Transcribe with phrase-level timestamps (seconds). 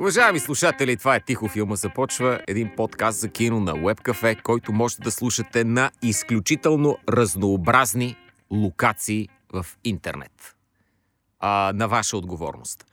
[0.00, 2.40] Уважаеми слушатели, това е Тихо филма започва.
[2.48, 8.16] Един подкаст за кино на WebCafe, който можете да слушате на изключително разнообразни
[8.52, 10.56] локации в интернет.
[11.40, 12.84] А, на ваша отговорност.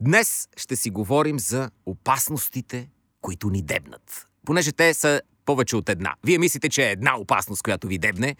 [0.00, 2.88] Днес ще си говорим за опасностите,
[3.20, 4.28] които ни дебнат.
[4.46, 6.14] Понеже те са повече от една.
[6.24, 8.36] Вие мислите, че е една опасност, която ви дебне,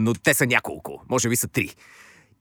[0.00, 1.02] но те са няколко.
[1.08, 1.74] Може би са три.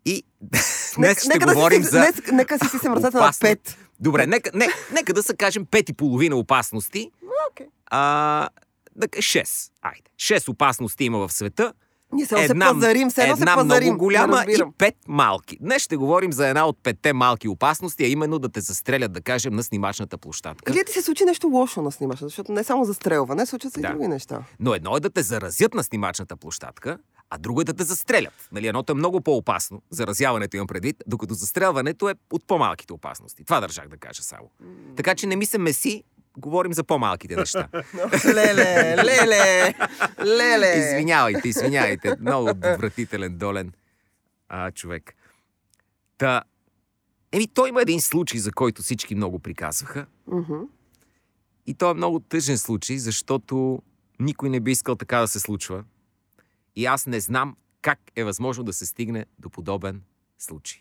[0.06, 0.24] И
[0.98, 1.98] днес ще нека говорим да си, за...
[1.98, 3.78] Днес, нека си си ръцете на пет.
[4.00, 7.12] Добре, нека, не, нека да се кажем пет и половина опасности.
[7.52, 7.68] Окей.
[7.86, 8.50] А,
[8.96, 9.72] да, ка- шест.
[9.82, 10.02] Айде.
[10.18, 11.74] Шест опасности има в света.
[12.14, 13.88] Ние се се пазарим, се една пазарим.
[13.88, 15.58] много голяма и пет малки.
[15.62, 19.22] Днес ще говорим за една от петте малки опасности, а именно да те застрелят, да
[19.22, 20.74] кажем, на снимачната площадка.
[20.74, 23.88] Или ти се случи нещо лошо на снимаш, защото не само застрелване, случват се Да.
[23.88, 24.40] и други неща.
[24.60, 26.98] Но едно е да те заразят на снимачната площадка,
[27.34, 28.50] а друго е да те застрелят.
[28.52, 33.44] Нали, едното е много по-опасно, заразяването имам предвид, докато застрелването е от по-малките опасности.
[33.44, 34.50] Това държах да кажа само.
[34.96, 36.04] Така че не ми се меси,
[36.38, 37.68] говорим за по-малките неща.
[38.26, 39.74] Леле, леле,
[40.26, 40.76] леле.
[40.78, 42.16] Извинявайте, извинявайте.
[42.20, 43.74] Много отвратителен, долен
[44.50, 45.16] а, човек.
[46.18, 46.42] Та,
[47.32, 50.06] еми, той има един случай, за който всички много приказваха.
[51.66, 53.82] И то е много тъжен случай, защото
[54.20, 55.84] никой не би искал така да се случва.
[56.76, 60.02] И аз не знам как е възможно да се стигне до подобен
[60.40, 60.80] случай.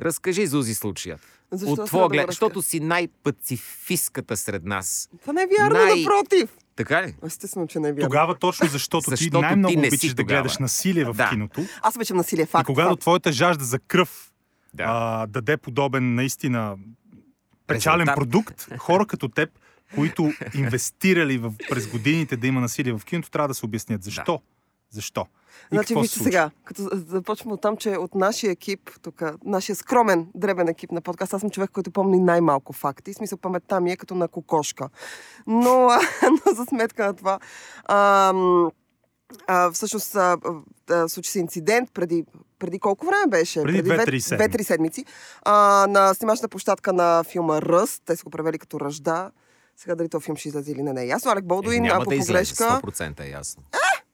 [0.00, 1.20] Разкажи, Зузи, случаят.
[1.52, 5.08] Защо От твоя глед, защото си най-пацифистката сред нас.
[5.20, 6.56] Това не е вярно, най- напротив.
[6.76, 7.14] Така ли?
[7.24, 8.06] Естествено, че не е вярно.
[8.06, 10.42] Тогава точно защото, Защото ти най-много ти обичаш да тогава.
[10.42, 11.30] гледаш насилие в Да.
[11.30, 11.64] киното.
[11.82, 12.62] Аз обичам насилие, факт.
[12.62, 13.00] и когато факт.
[13.00, 14.32] твоята жажда за кръв
[14.74, 14.84] Да.
[14.86, 16.76] а, даде подобен наистина
[17.66, 18.16] печален Резултат.
[18.16, 19.50] продукт, хора като теб,
[19.94, 24.40] които инвестирали в, през годините да има насилие в киното, трябва да се обяснят защо.
[24.90, 25.26] Защо?
[25.72, 26.30] И Значи, какво се вижте случва?
[26.30, 31.00] сега, като започваме от там, че от нашия екип, тук, нашия скромен, дребен екип на
[31.00, 33.14] подкаст, аз съм човек, който помни най-малко факти.
[33.14, 34.88] Смисъл, паметта ми е като на кокошка.
[35.46, 35.88] Но,
[36.46, 37.38] но за сметка на това,
[37.88, 38.70] ам,
[39.46, 40.36] а, всъщност а,
[40.90, 42.24] а, случи се инцидент преди,
[42.58, 43.62] преди колко време беше?
[43.62, 45.04] Преди две-три две- две-три седмици.
[45.42, 49.30] А, на снимачната площадка на филма Ръст, те са го превели като Ръжда.
[49.76, 51.30] Сега дали този филм ще излезе или не, не е ясно.
[51.30, 52.64] Алек Болдуин, Е, а, няма по да погрешка.
[52.64, 53.62] 100% е ясно.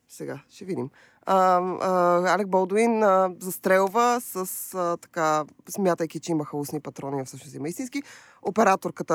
[0.08, 0.90] Сега, ще видим.
[1.26, 1.36] А,
[1.80, 7.54] а, Алек Болдуин а, застрелва с а, така, смятайки, че има халусни патрони, а всъщност
[7.54, 8.02] има истински.
[8.42, 9.14] Операторката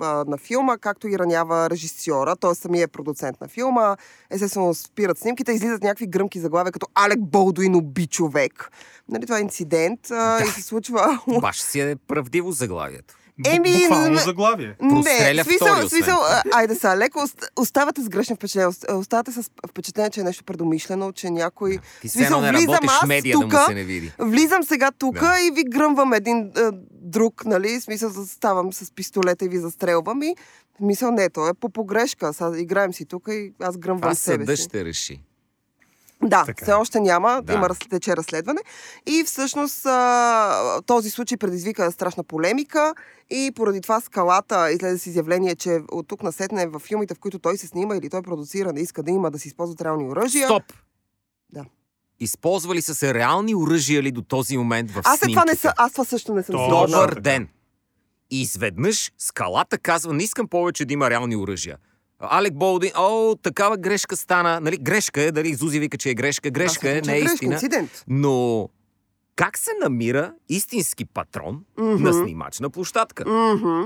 [0.00, 2.54] а, на филма, както и ранява режисьора, т.е.
[2.54, 3.96] самия продуцент на филма.
[4.30, 8.70] Естествено, спират снимките, излизат някакви гръмки заглавия, като Алек Болдуин уби човек.
[9.08, 11.20] Нали, това е инцидент а, и се случва...
[11.40, 13.14] Баш си е правдиво заглавието.
[13.46, 14.76] Еми, Буквално заглавие.
[14.82, 16.18] Не, смисъл, смисъл,
[16.52, 20.44] айде сега, леко ост- оставате с грешни впечатления, ост- оставате с впечатление, че е нещо
[20.44, 21.78] предумишлено, че някой...
[22.00, 24.12] Ти Смисъл, не влизам аз медия да му тука, се не види.
[24.18, 25.36] Влизам сега тук Да.
[25.40, 26.50] и ви гръмвам един е,
[26.92, 27.80] друг, нали?
[27.80, 30.34] Смисъл, ставам с пистолета и ви застрелвам и
[30.80, 32.32] мисъл, не, то е по погрешка.
[32.32, 34.62] Сега играем си тук и аз гръмвам Това себе си.
[34.62, 35.20] ще реши.
[36.28, 36.64] Да, Така.
[36.64, 37.52] все още няма, Да.
[37.52, 38.60] има тече разследване.
[39.06, 42.94] И всъщност а, този случай предизвика страшна полемика
[43.30, 47.38] и поради това скалата излезе с изявление, че от тук насетне в филмите, в които
[47.38, 50.46] той се снима или той продуцира, не иска да има да се използват реални оръжия.
[50.46, 50.62] Стоп!
[51.52, 51.64] Да.
[52.20, 55.56] Използвали са се реални оръжия ли до този момент в Аз, е, това не снимките?
[55.56, 56.86] са, аз това също не съм сигурна.
[56.86, 57.48] Добър ден!
[58.30, 61.76] И изведнъж скалата казва, не искам повече да има реални оръжия.
[62.30, 64.60] Алек Болдин, о, такава грешка стана.
[64.60, 66.50] Нали, грешка е, дали Зузи вика, че е грешка.
[66.50, 67.52] Грешка е, не е грешка, истина.
[67.54, 68.04] Инцидент.
[68.08, 68.68] Но
[69.36, 72.02] как се намира истински патрон Мгм.
[72.02, 73.24] на снимачна площадка?
[73.28, 73.82] Мгм.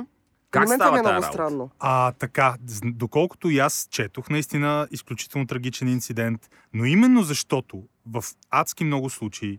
[0.50, 1.32] Как На мен това става е тази много работа?
[1.32, 1.70] странно.
[1.78, 6.40] А, така, доколкото и аз четох, наистина изключително трагичен инцидент,
[6.72, 9.58] но именно защото в адски много случаи,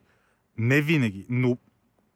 [0.58, 1.58] не винаги, но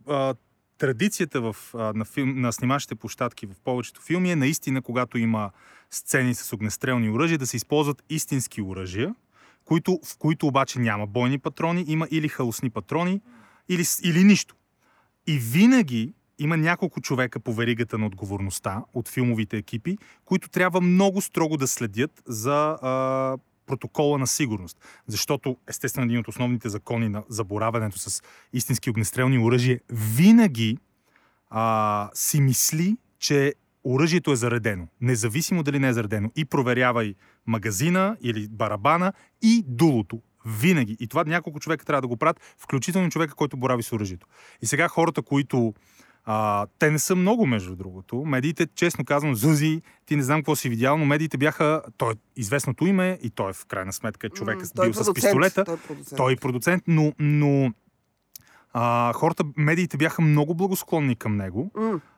[0.08, 0.36] а,
[0.78, 5.52] традицията в, на, филм, на снимащите площадки в повечето филми е наистина, когато има
[5.92, 9.16] сцени с огнестрелни оръжия, да се използват истински оръжия,
[9.66, 13.22] които, в които обаче няма бойни патрони, има или хаосни патрони,
[13.70, 14.56] или, или нищо.
[15.28, 21.22] И винаги има няколко човека по веригата на отговорността от филмовите екипи, които трябва много
[21.22, 24.78] строго да следят за а, протокола на сигурност.
[25.08, 28.22] Защото, естествено, един от основните закони на забораването с
[28.54, 30.78] истински огнестрелни оръжия винаги
[31.50, 34.88] а, си мисли, че оръжието е заредено.
[35.02, 36.32] Независимо дали не е заредено.
[36.36, 37.16] И проверявай
[37.48, 40.22] магазина или барабана и дулото.
[40.46, 40.98] Винаги.
[41.00, 44.28] И това няколко човека трябва да го правят, включително човека, който борави с оръжието.
[44.62, 45.74] И сега хората, които
[46.26, 48.16] а, те не са много, между другото.
[48.26, 51.82] Медиите, честно казвам, Зузи, ти не знам какво си видял, но медиите бяха...
[51.98, 55.04] Той е известното име и той е в крайна сметка човек е той е бил
[55.04, 55.66] с пистолета.
[55.66, 56.18] Той е продуцент.
[56.18, 57.74] Той е продуцент, но, но
[58.74, 61.72] а, хората, медиите бяха много благосклонни към него.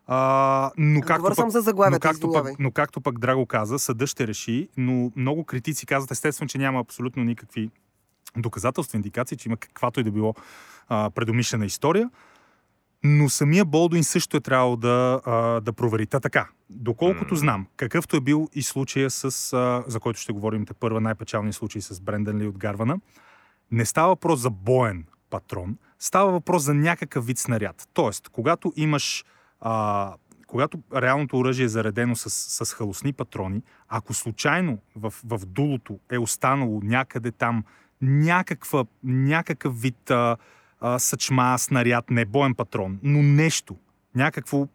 [0.07, 4.09] А, но, както Говоря пък, за но, както пък, но както пък Драго каза, съдът
[4.09, 7.69] ще реши, но много критици казват естествено, че няма абсолютно никакви
[8.37, 10.33] доказателства, индикации, че има каквато и да било
[10.87, 12.09] а, предумишлена история.
[13.07, 16.05] Но самия Болдуин също е трябвало да, а, да провери.
[16.05, 20.65] Та така, доколкото знам, какъвто е бил и случая с, а, за който ще говорим
[20.65, 22.99] те първа, най-печалния случай с Брендан Ли от Гарвана,
[23.71, 27.89] не става въпрос за боен патрон, става въпрос за някакъв вид снаряд.
[27.93, 29.25] Тоест, когато имаш
[29.61, 30.13] а,
[30.47, 36.17] когато реалното оръжие е заредено с, с халосни патрони, ако случайно в, в дулото е
[36.17, 37.63] останало някъде там
[38.01, 40.37] някаква, някакъв вид а,
[40.85, 43.75] а, съчма, снаряд, не боен патрон, но нещо,
[44.15, 44.67] някакво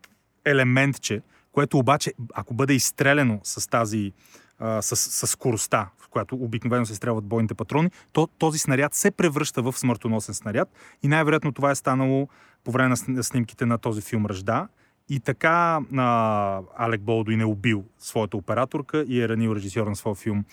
[0.44, 1.22] елементче,
[1.52, 4.12] което обаче, ако бъде изстреляно с тази
[4.58, 9.10] а, с, с скоростта, в която обикновено се стрелват бойните патрони, то този снаряд се
[9.10, 10.68] превръща в смъртоносен снаряд
[11.02, 12.28] и най-вероятно това е станало
[12.64, 14.68] по време на сн- снимките на този филм Ръжда.
[15.08, 20.14] И така а, Алек Болдуин е убил своята операторка и е ранил режисьор на своя
[20.14, 20.44] филм,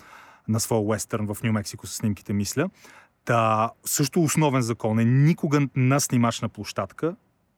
[0.47, 2.69] на своя уестърн в Нью Мексико с снимките, мисля.
[3.27, 7.15] Та, също основен закон е никога на снимачна площадка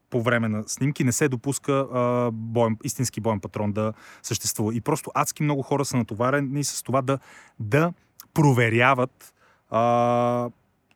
[0.10, 3.94] по време на снимки не се допуска а, боен, истински боен патрон да
[4.24, 4.76] съществува.
[4.76, 7.20] И просто адски много хора са натоварени с това да,
[7.60, 7.94] да
[8.34, 9.34] проверяват
[9.70, 10.50] а,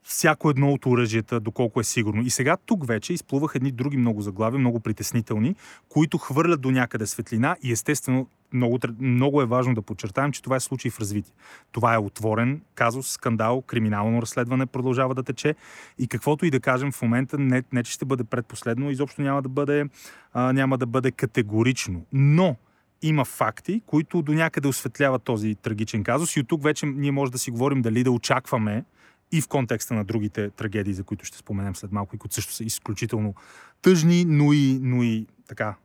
[0.04, 2.22] всяко едно от оръжията, доколко е сигурно.
[2.22, 5.56] И сега тук вече изплувах едни други много заглави, много притеснителни,
[5.90, 10.56] които хвърлят до някъде светлина и естествено много, много е важно да подчертаем, че това
[10.56, 11.34] е случай в развитие.
[11.72, 15.56] Това е отворен казус, скандал, криминално разследване продължава да тече
[16.00, 19.42] и каквото и да кажем в момента, не, не че ще бъде предпоследно, изобщо няма
[19.42, 19.86] да бъде,
[20.34, 22.06] а, няма да бъде категорично.
[22.14, 22.56] Но
[23.02, 27.32] има факти, които до някъде осветляват този трагичен казус и от тук вече ние може
[27.32, 28.84] да си говорим дали да очакваме
[29.33, 32.53] и в контекста на другите трагедии, за които ще споменем след малко и които също
[32.53, 33.35] са изключително
[33.81, 35.75] тъжни, но и, но и така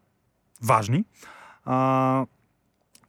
[0.63, 1.05] важни.
[1.65, 2.27] А,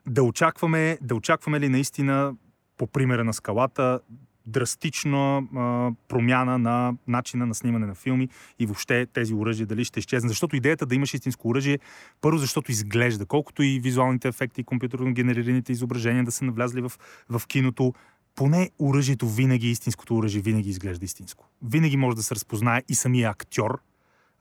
[0.07, 2.35] да очакваме, да очакваме ли наистина,
[2.77, 3.99] по примера на скалата,
[4.45, 9.99] драстична а, промяна на начина на снимане на филми и въобще тези оръжия дали ще
[9.99, 10.29] изчезнат.
[10.29, 11.79] Защото идеята да имаш истинско оръжие,
[12.21, 16.91] първо защото изглежда, колкото и визуалните ефекти и компютърно генерираните изображения да са навлязли в,
[17.29, 17.93] в киното,
[18.39, 21.49] поне оръжието винаги, истинското оръжие винаги изглежда истинско.
[21.63, 23.81] Винаги може да се разпознае и самия актьор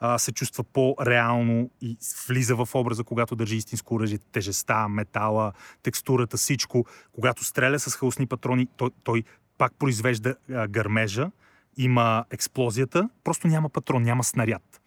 [0.01, 1.97] а, се чувства по-реално и
[2.29, 4.19] влиза в образа, когато държи истинско оръжие.
[4.19, 5.53] Тежеста, метала,
[5.83, 6.87] текстурата, всичко.
[7.13, 9.23] Когато стреля с хаосни патрони, той, той
[9.59, 11.31] пак произвежда а, гърмежа,
[11.77, 14.81] има експлозията, просто няма патрон, няма снаряд.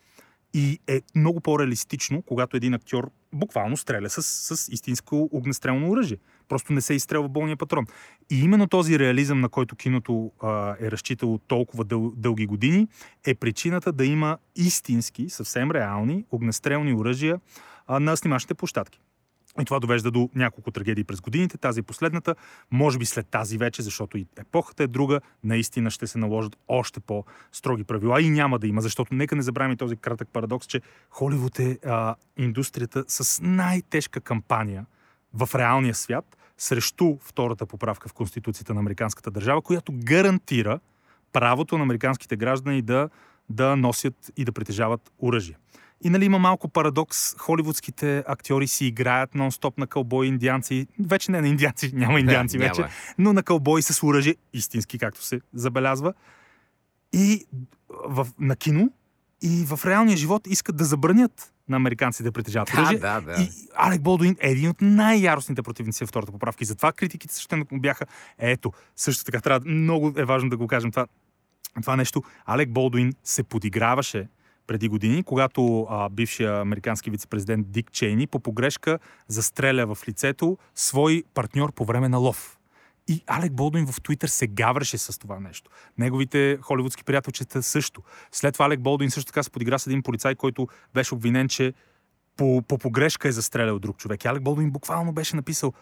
[0.53, 4.23] И е много по-реалистично, когато един актьор буквално стреля с,
[4.55, 6.17] с истинско огнестрелно оръжие.
[6.51, 7.85] Просто не се изстрелва болния патрон.
[8.29, 12.87] И именно този реализъм, на който киното а, е разчитало толкова дъл, дълги години,
[13.27, 17.39] е причината да има истински, съвсем реални огнестрелни оръжия
[17.87, 18.99] а, на снимачните площадки.
[19.61, 21.57] И това довежда до няколко трагедии през годините.
[21.57, 22.35] Тази е последната,
[22.71, 26.99] може би след тази вече, защото и епохата е друга, наистина ще се наложат още
[26.99, 31.59] по-строги правила и няма да има, защото нека не забравяме този кратък парадокс, че Холивуд
[31.59, 34.85] е а, индустрията с най-тежка кампания
[35.33, 40.79] в реалния свят срещу втората поправка в Конституцията на американската държава, която гарантира
[41.33, 43.09] правото на американските граждани да,
[43.49, 45.57] да носят и да притежават оръжие.
[46.03, 47.37] И нали има малко парадокс.
[47.37, 50.87] Холивудските актьори си играят нон-стоп на кълбои индианци.
[50.99, 52.69] Вече не на индианци, няма индианци Няма.
[52.69, 52.83] вече,
[53.17, 56.13] но на кълбои с оръжие, истински, както се забелязва.
[57.13, 57.45] И
[58.07, 58.89] в, на кино
[59.41, 62.99] и в реалния живот искат да забранят на американците да притежават Да, оръжие.
[62.99, 63.41] да, да.
[63.41, 66.63] И Алек Болдуин е един от най-яростните противници в втората поправка.
[66.63, 68.05] И затова критиките също му бяха.
[68.39, 69.69] Ето, също така трябва.
[69.69, 71.07] Много е важно да го кажем това,
[71.81, 72.23] това нещо.
[72.45, 74.27] Алек Болдуин се подиграваше
[74.67, 81.23] преди години, когато а, бившия американски вице-президент Дик Чейни по погрешка застреля в лицето свой
[81.33, 82.57] партньор по време на лов.
[83.07, 85.71] И Алек Болдуин в Твитър се гавреше с това нещо.
[85.97, 88.01] Неговите холивудски приятелчета също.
[88.31, 91.73] След това Алек Болдуин също така се подигра с един полицай, който беше обвинен, че
[92.37, 94.25] по, по погрешка е застрелял друг човек.
[94.25, 95.73] И Алек Болдуин буквално беше написал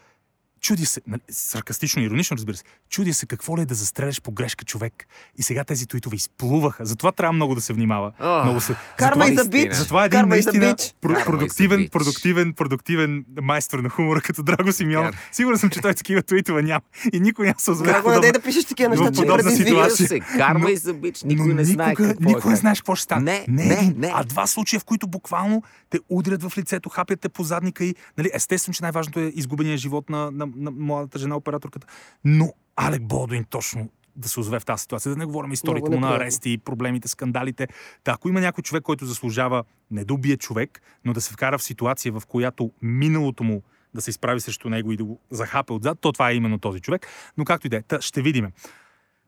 [0.62, 4.32] Чуди се, нали, саркастично, иронично, разбира се, чуди се какво ли е да застреляш по
[4.32, 5.08] грешка човек.
[5.38, 6.86] И сега тези туитове изплуваха.
[6.86, 8.12] Затова трябва много да се внимава.
[8.20, 8.75] Ох, много се...
[8.98, 9.74] Карма и за бич.
[9.74, 15.16] затова е един Карма наистина про- продуктивен, продуктивен, продуктивен майстор на хумора, като Драго Симеонов.
[15.16, 16.82] Кар- Сигурен съм, че той такива туитове няма.
[17.13, 17.92] И никой няма се озове.
[17.92, 19.70] Драго, не да пишеш такива неща, че подобна предизвикаш.
[19.94, 20.08] ситуация.
[20.08, 21.24] се, карма и за бич.
[21.24, 23.46] Никой не знае какво никой не знаеш какво ще стане.
[23.48, 24.12] Не, не, не.
[24.16, 27.96] А два случая, в които буквално те удрят в лицето, хапят те по задника и,
[28.18, 31.88] нали, естествено, че най-важното е изгубения живот на, на, на младата жена, операторката.
[32.25, 35.10] Но Алек Болдуин точно да се озове в тази ситуация.
[35.10, 37.68] Да не говорим историите му на арести, проблемите, скандалите.
[38.03, 41.58] Та, ако има някой човек, който заслужава не да убие човек, но да се вкара
[41.58, 43.62] в ситуация, в която миналото му
[43.94, 46.79] да се изправи срещу него и да го захапе отзад, то това е именно този
[46.79, 47.08] човек.
[47.38, 48.48] Но както и да е, ще видим.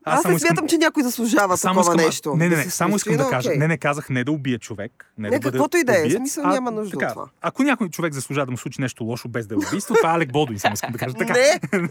[0.04, 2.34] Аз, не смятам, че някой заслужава такова искам, нещо.
[2.36, 3.48] Не, не, не, само искам да кажа.
[3.48, 3.58] окей.
[3.58, 5.12] Не, не казах не да убие човек.
[5.18, 7.26] Не, Не, да каквото и да е, смисъл няма нужда от така, това.
[7.40, 10.14] Ако някой човек заслужава да му случи нещо лошо без да е убийство, това е
[10.14, 11.14] Алек Бодуин, само искам да кажа.
[11.14, 11.34] Така.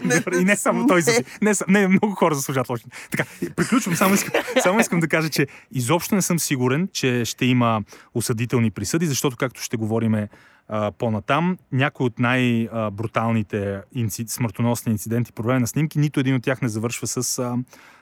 [0.03, 1.01] Не, и не само той.
[1.41, 1.53] не.
[1.67, 2.83] Не, много хора заслужават лошо.
[3.11, 3.23] Така,
[3.55, 3.95] приключвам.
[3.95, 7.81] Само искам, само искам да кажа, че изобщо не съм сигурен, че ще има
[8.13, 10.29] осъдителни присъди, защото, както ще говориме
[10.67, 14.25] а, по-натам, някои от най-бруталните инци...
[14.27, 17.57] смъртоносни инциденти по на снимки, нито един от тях не завършва с, а,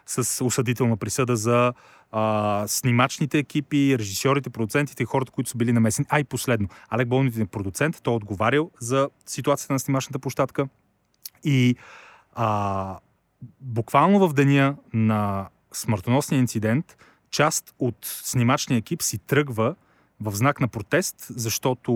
[0.05, 1.73] с осъдителна присъда за
[2.11, 6.05] а, снимачните екипи, режисьорите, продуцентите и хората, които са били намесени.
[6.09, 10.67] А и последно, Алек Болнит е продуцент, той е отговарял за ситуацията на снимачната площадка.
[11.43, 11.75] И
[12.33, 12.97] а,
[13.61, 16.97] буквално в деня на смъртоносния инцидент,
[17.31, 19.75] част от снимачния екип си тръгва
[20.21, 21.91] в знак на протест, защото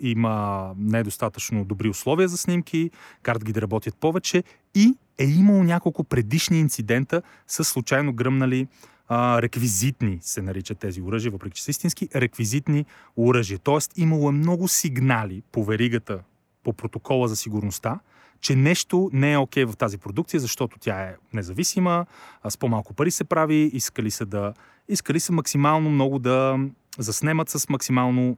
[0.00, 2.90] има недостатъчно добри условия за снимки,
[3.22, 8.66] карат ги да работят повече и е имало няколко предишни инцидента с случайно гръмнали
[9.08, 12.84] а, реквизитни, се наричат тези оръжия, въпреки че са истински, реквизитни
[13.16, 13.58] оръжия.
[13.58, 16.20] Тоест имало е много сигнали по веригата,
[16.64, 18.00] по протокола за сигурността,
[18.40, 22.06] че нещо не е окей в тази продукция, защото тя е независима,
[22.48, 24.54] с по-малко пари се прави, искали са да
[24.88, 26.58] искали са максимално много да
[26.98, 28.36] заснемат с максимално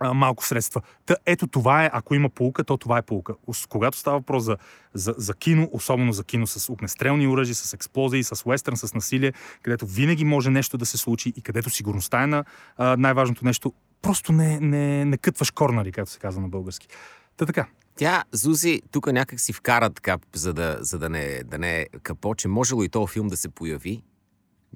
[0.00, 0.80] а, малко средства.
[1.06, 3.34] Та, ето това е, ако има полука, то това е полука.
[3.68, 4.56] Когато става въпрос за,
[4.94, 9.32] за, за кино, особено за кино с огнестрелни оръжия, с експлозии, с уестърн, с насилие,
[9.62, 12.44] където винаги може нещо да се случи и където сигурността е на
[12.76, 16.88] а, най-важното нещо, просто не, не, не кътваш корнари, както се казва на български.
[17.36, 17.66] Та така.
[17.96, 21.86] Тя, Зузи, тук някак си вкара така, за да, за да не, да не е
[22.02, 24.02] капо, че може ли и този филм да се появи?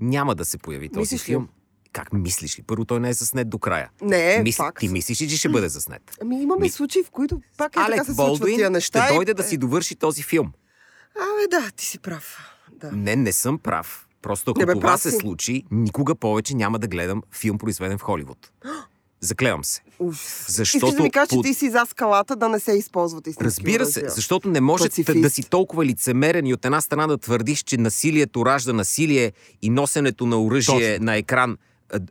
[0.01, 1.39] Няма да се появи този Мислиш ли?
[1.93, 2.63] Как мислиш ли?
[2.63, 3.91] Първо той не е заснет до края.
[4.03, 4.57] Не, Мис...
[4.57, 4.79] факт.
[4.79, 6.03] Ти мислиш ли, че ще бъде заснет?
[6.23, 8.71] Ами имаме Ми- случаи, в които пак е така Алек се случват Болдуин тия ще
[8.71, 9.09] неща.
[9.11, 10.53] и- дойде да си довърши този филм.
[11.17, 12.39] Абе да, ти си прав.
[12.73, 12.93] Да.
[12.93, 14.07] Не, не съм прав.
[14.23, 15.17] Просто ако Не, бе, това се си.
[15.17, 18.51] случи, никога повече няма да гледам филм, произведен в Холивуд.
[19.21, 19.81] Заклевам се.
[19.99, 20.17] Уж.
[20.47, 23.27] Защото Искаш да ми кажеш, под- че ти си за скалата да не се използват
[23.27, 25.23] истински Разбира се, защото не може Пацифист.
[25.23, 29.33] да си толкова лицемерен и от една страна да твърдиш, че насилието ражда насилие
[29.63, 31.05] и носенето на оръжие Точно.
[31.05, 31.57] на екран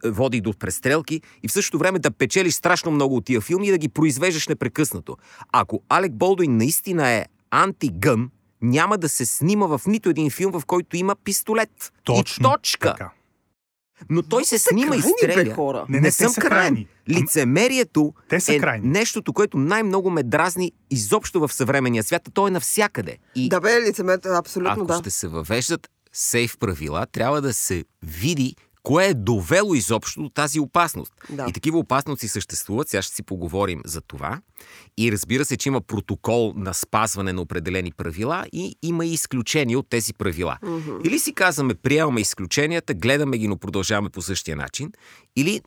[0.06, 3.72] води до престрелки и в същото време да печелиш страшно много от тия филми и
[3.72, 5.18] да ги произвеждаш непрекъснато.
[5.52, 8.30] Ако Алек Болдуин наистина е антигън,
[8.62, 11.94] няма да се снима в нито един филм, в който има пистолет.
[12.04, 12.48] Точно.
[12.48, 12.88] И точка.
[12.88, 13.12] Така.
[14.10, 15.54] Но той се Са снима и крайни, бе, стреля.
[15.54, 15.86] хора.
[15.90, 16.86] Не, не, те съм са крайен.
[17.10, 18.88] Лицемерието Те са е крайни.
[18.88, 22.22] нещото, което най-много ме дразни изобщо в съвременния свят.
[22.34, 23.18] То е навсякъде.
[23.36, 24.98] И Да бе, лицемер, абсолютно ако да.
[25.00, 30.60] ще се въвеждат сейф правила, трябва да се види кое е довело изобщо до тази
[30.60, 31.14] опасност.
[31.30, 31.46] Да.
[31.50, 34.42] И такива опасности съществуват, сега ще си поговорим за това.
[34.98, 39.80] И разбира се, че има протокол на спазване на определени правила и има и изключения
[39.80, 40.58] от тези правила.
[40.64, 40.92] Мгм.
[41.04, 44.92] Или си казваме, приемаме изключенията, гледаме ги, но продължаваме по същия начин,
[45.36, 45.62] или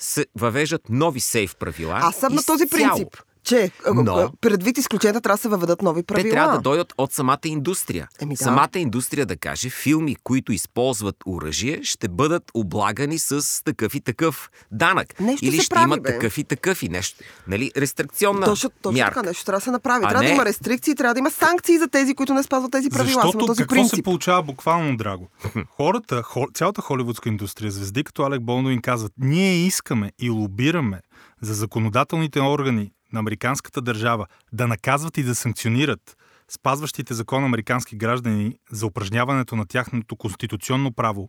[0.00, 1.98] се въвеждат нови сейф правила.
[2.02, 4.32] Аз съм на този принцип, че Но- Но...
[4.40, 6.24] предвид изключенията трябва да се въведат нови правила.
[6.24, 8.08] Те трябва да дойдат от самата индустрия.
[8.20, 8.44] Еми да.
[8.44, 14.50] Самата индустрия да каже, филми, които използват оръжие, ще бъдат облагани с такъв и такъв
[14.72, 15.20] данък.
[15.20, 16.08] Нещо Или се ще прави, имат бе.
[16.08, 17.18] такъв и такъв и нещо.
[17.48, 19.14] Нали, рестрикционна Точно, точно мярка.
[19.14, 20.04] така нещо трябва да се направи.
[20.04, 22.72] А трябва не- да има рестрикции, трябва да има санкции за тези, които не спазват
[22.72, 23.06] тези правила.
[23.14, 24.04] Защото този какво се принцип.
[24.04, 25.28] получава буквално, драго?
[25.68, 31.00] Хората, хор, цялата холивудска индустрия, звезди като Алек Болдуин казват, ние искаме и лобираме
[31.40, 36.16] за законодателните органи на американската държава да наказват и да санкционират
[36.50, 41.28] спазващите закон американски граждани за упражняването на тяхното конституционно право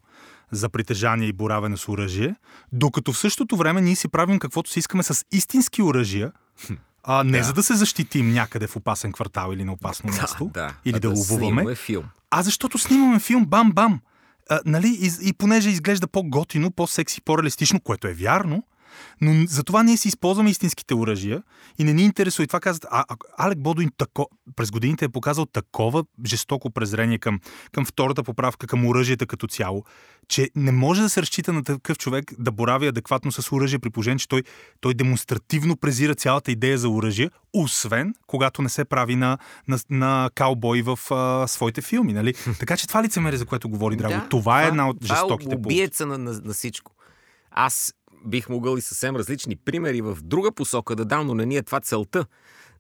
[0.51, 2.35] за притежание и боравене с оръжие,
[2.71, 6.31] докато в същото време ние си правим каквото си искаме с истински оръжия,
[7.03, 7.43] а не Да.
[7.43, 10.99] за да се защитим някъде в опасен квартал или на опасно място, да, или а
[10.99, 12.03] да, ловуваме, снимаме филм.
[12.31, 13.99] а защото снимаме филм бам-бам.
[14.49, 14.97] А, нали?
[15.01, 18.63] и, и понеже изглежда по-готино, по-секси, по-реалистично, което е вярно,
[19.21, 21.43] но н- затова ние си използваме истинските оръжия
[21.79, 22.43] и не ни интересува.
[22.43, 27.17] И това казват, а, а Алек Бодуин тако, през годините е показал такова жестоко презрение
[27.17, 27.39] към,
[27.71, 29.83] към втората поправка, към оръжията като цяло,
[30.27, 33.89] че не може да се разчита на такъв човек да борави адекватно с оръжие, при
[33.89, 34.43] положение, че той,
[34.79, 40.29] той демонстративно презира цялата идея за оръжие, освен когато не се прави на, на, на
[40.35, 42.13] каубой в а, своите филми.
[42.13, 42.33] Нали?
[42.59, 45.55] така че това лицемерие, за което говори Драго, това е една от това жестоките е
[45.55, 45.67] полуки.
[45.67, 46.91] убиеца на, на, на всичко.
[47.51, 47.93] Аз
[48.25, 51.63] бих могъл и съвсем различни примери в друга посока да дам, но не ни е
[51.63, 52.25] това целта.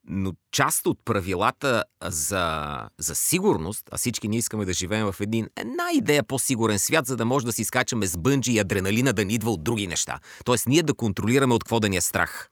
[0.09, 5.49] но част от правилата за, за сигурност, а всички ние искаме да живеем в един,
[5.55, 9.25] една идея по-сигурен свят, за да може да си скачаме с бънджи и адреналина да
[9.25, 10.19] ни идва от други неща.
[10.45, 12.49] Тоест ние да контролираме от какво да ни е страх.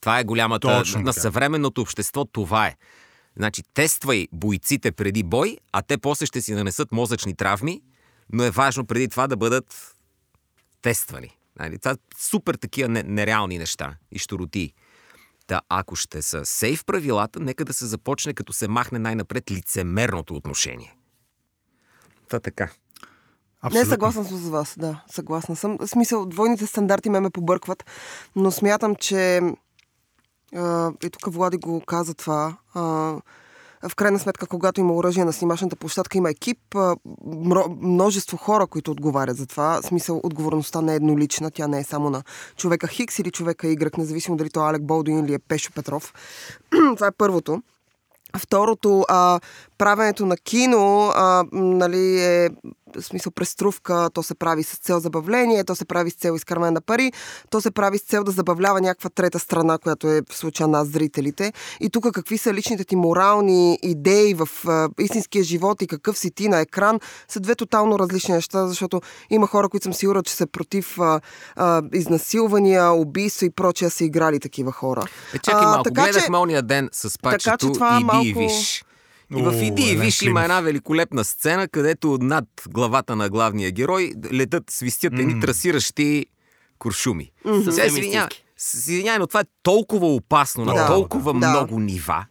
[0.00, 0.68] Това е голямата...
[0.68, 2.76] Точно на съвременното общество това е.
[3.36, 7.80] Значи, тествай бойците преди бой, а те после ще си нанесат мозъчни травми,
[8.32, 9.94] но е важно преди това да бъдат
[10.82, 11.37] тествани.
[11.58, 11.78] Нали?
[11.78, 14.74] Това са супер такива не- нереални неща и щуротии.
[15.46, 20.34] Та ако ще са сейф правилата, нека да се започне като се махне най-напред лицемерното
[20.34, 20.96] отношение.
[22.28, 22.64] Та така.
[22.64, 22.70] Не,
[23.68, 23.90] Абсолютно.
[23.90, 25.78] съгласна съм с вас, да, съгласна съм.
[25.80, 27.84] В смисъл, двойните стандарти ме ме побъркват,
[28.36, 29.40] но смятам, че
[30.56, 33.14] а, и тук Влади го каза това, а,
[33.88, 36.58] в крайна сметка, когато има оръжие на снимачната площадка, има екип,
[37.80, 39.80] множество хора, които отговарят за това.
[39.82, 42.22] В смисъл, отговорността не е еднолична, тя не е само на
[42.56, 46.14] човека Хикс или човека Y, независимо дали то е Алек Болдуин или е Пешо Петров.
[46.96, 47.62] това е първото.
[48.36, 49.40] Второто, а,
[49.78, 52.50] правенето на кино а, нали, е
[52.94, 56.70] в смисъл преструвка, то се прави с цел забавление, то се прави с цел изкарване
[56.70, 57.12] на пари,
[57.50, 60.88] то се прави с цел да забавлява някаква трета страна, която е в случая нас,
[60.88, 61.52] зрителите.
[61.80, 66.30] И тук какви са личните ти морални идеи в а, истинския живот и какъв си
[66.30, 70.34] ти на екран, са две тотално различни неща, защото има хора, които съм сигурна, че
[70.34, 71.20] са против а,
[71.56, 75.02] а, изнасилвания, убийства и прочее, са играли такива хора.
[75.34, 75.82] Е, чакай А, малко.
[75.84, 78.84] така че- Гледахме ония ден с пачето че това Иди малко- и виж.
[79.36, 84.70] И в Иди виж има една великолепна сцена, където над главата на главния герой летат,
[84.70, 86.26] свистят едни трасиращи
[86.78, 87.30] куршуми.
[87.70, 88.28] Сега извиня,
[88.74, 91.48] извинявай, но това е толкова опасно на толкова да.
[91.48, 92.24] много нива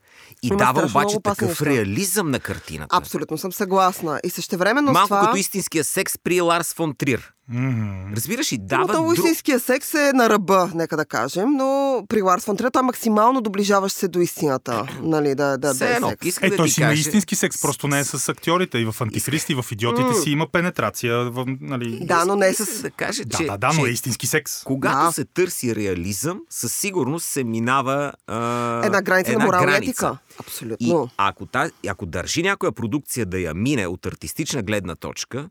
[0.44, 1.66] и Има дава обаче такъв неща.
[1.66, 2.98] реализъм на картината.
[2.98, 4.20] Абсолютно съм съгласна.
[4.24, 5.22] И същевременно Малко с това...
[5.22, 7.34] като истинския секс при Ларс фон Трир.
[7.50, 8.16] Мгм.
[8.16, 9.18] Разбираш и Но дава то друг...
[9.18, 13.92] истинския секс е на ръба, нека да кажем, но при Ларс фон той максимално доближаваш
[13.92, 14.88] се до истината.
[15.02, 16.26] Нали, да, да, Все да е едно, секс.
[16.28, 17.02] иска Е, да той си има каже...
[17.02, 18.78] истински секс, просто не е с актьорите.
[18.78, 21.18] И в Антихрист, и в Идиотите си има пенетрация.
[21.32, 22.00] В, нали...
[22.06, 22.82] Да, но не е с...
[22.82, 24.64] да каже, да, че, да, да, но че е истински секс.
[24.64, 25.12] Когато Да.
[25.12, 30.18] се търси реализъм, със сигурност се минава а, Една граница на морална етика.
[30.32, 31.10] И Абсолютно.
[31.18, 35.50] ако, та, ако държи някоя продукция да я мине от артистична гледна точка,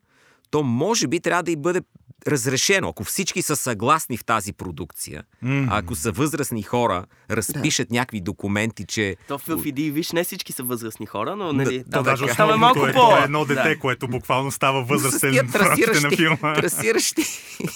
[0.51, 1.81] то може би трябва да й бъде
[2.27, 2.89] разрешено.
[2.89, 5.67] Ако всички са съгласни в тази продукция, Мгм.
[5.71, 10.53] ако са възрастни хора, разпишат някакви документи, че То в Иди и виж, не всички
[10.53, 13.17] са възрастни хора, но нали, да, даже да, става малко е, по...
[13.17, 13.79] е едно дете, Да.
[13.79, 16.55] което буквално става възрастен в рамките на филма.
[16.55, 17.23] трасиращи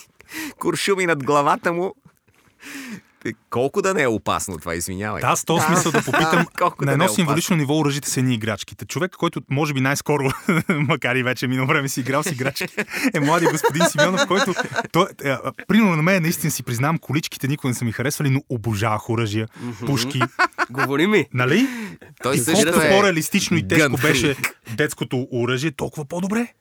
[0.58, 1.94] куршуми над главата му.
[3.24, 5.20] Е, Колко да не е опасно това, извинявай.
[5.20, 8.10] Да, аз този смисъл да попитам, Колко на да едно не е символично ниво оръжите
[8.10, 8.84] са едни играчките.
[8.84, 10.30] Човек, който може би най-скоро,
[10.68, 12.66] макар и вече минало време си играл с играчки,
[13.14, 14.54] е млади господин Симеонов, който,
[14.92, 15.36] той, е,
[15.68, 19.48] примерно на мен наистина си признавам, количките никога не са ми харесвали, но обожавах оръжия,
[19.86, 20.20] пушки,
[20.70, 21.26] Говори ми.
[21.34, 21.68] нали?
[22.22, 24.36] Той И също колкото е по-реалистично и тежко беше
[24.76, 26.52] детското оръжие, толкова по-добре.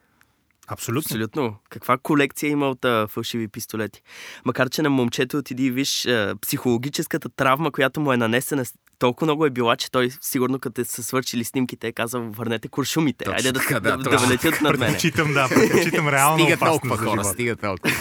[0.72, 1.08] Абсолютно.
[1.08, 1.56] Абсолютно.
[1.70, 4.02] Каква колекция има от а, фалшиви пистолети?
[4.46, 8.66] Макар, че на момчето отиди и виж а, психологическата травма, която му е нанесена,
[9.00, 13.26] толкова много е била, че той сигурно като са свършили снимките е казал, върнете куршумите,
[13.26, 14.30] Точно айде да, така, да, да, да, точно.
[14.30, 14.86] летят над мене.
[14.86, 17.34] Предпочитам, да, предпочитам реално Стига опасност толкова за хора, живота.
[17.34, 17.96] стига толкова.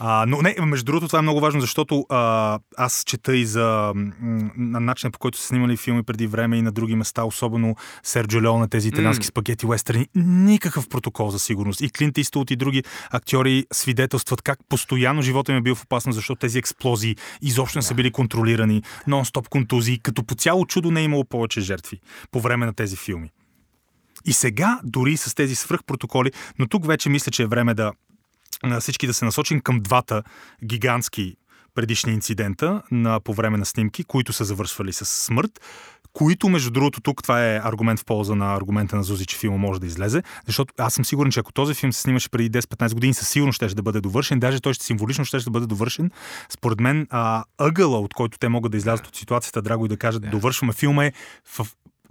[0.00, 3.92] А, но не, между другото, това е много важно, защото а, аз чета и за
[4.56, 8.42] на начина по който са снимали филми преди време и на други места, особено Серджо
[8.42, 9.24] Лео на тези италиански М.
[9.24, 10.08] спагети уестерни.
[10.14, 11.80] Никакъв протокол за сигурност.
[11.80, 16.16] И Клинт Иствуд и други актьори свидетелстват как постоянно живота им е бил в опасност,
[16.16, 21.00] защото тези експлозии изобщо не са били контролирани, нон-стоп контузии, като по цяло чудо не
[21.00, 23.30] е имало повече жертви по време на тези филми.
[24.26, 27.92] И сега, дори с тези свръхпротоколи, но тук вече мисля, че е време да
[28.62, 30.22] на всички да се насочим към двата
[30.64, 31.36] гигантски
[31.74, 35.60] предишни инцидента на, по време на снимки, които са завършвали с смърт,
[36.14, 39.56] които, между другото, тук това е аргумент в полза на аргумента на Зузи, че филма
[39.56, 42.94] може да излезе, защото аз съм сигурен, че ако този филм се снимаше преди 10-15
[42.94, 46.10] години, със сигурност ще да бъде довършен, даже той ще символично ще да бъде довършен.
[46.48, 49.96] Според мен, а, ъгъла, от който те могат да излязат от ситуацията, драго и да
[49.96, 51.12] кажат, довършваме филма е
[51.44, 51.66] в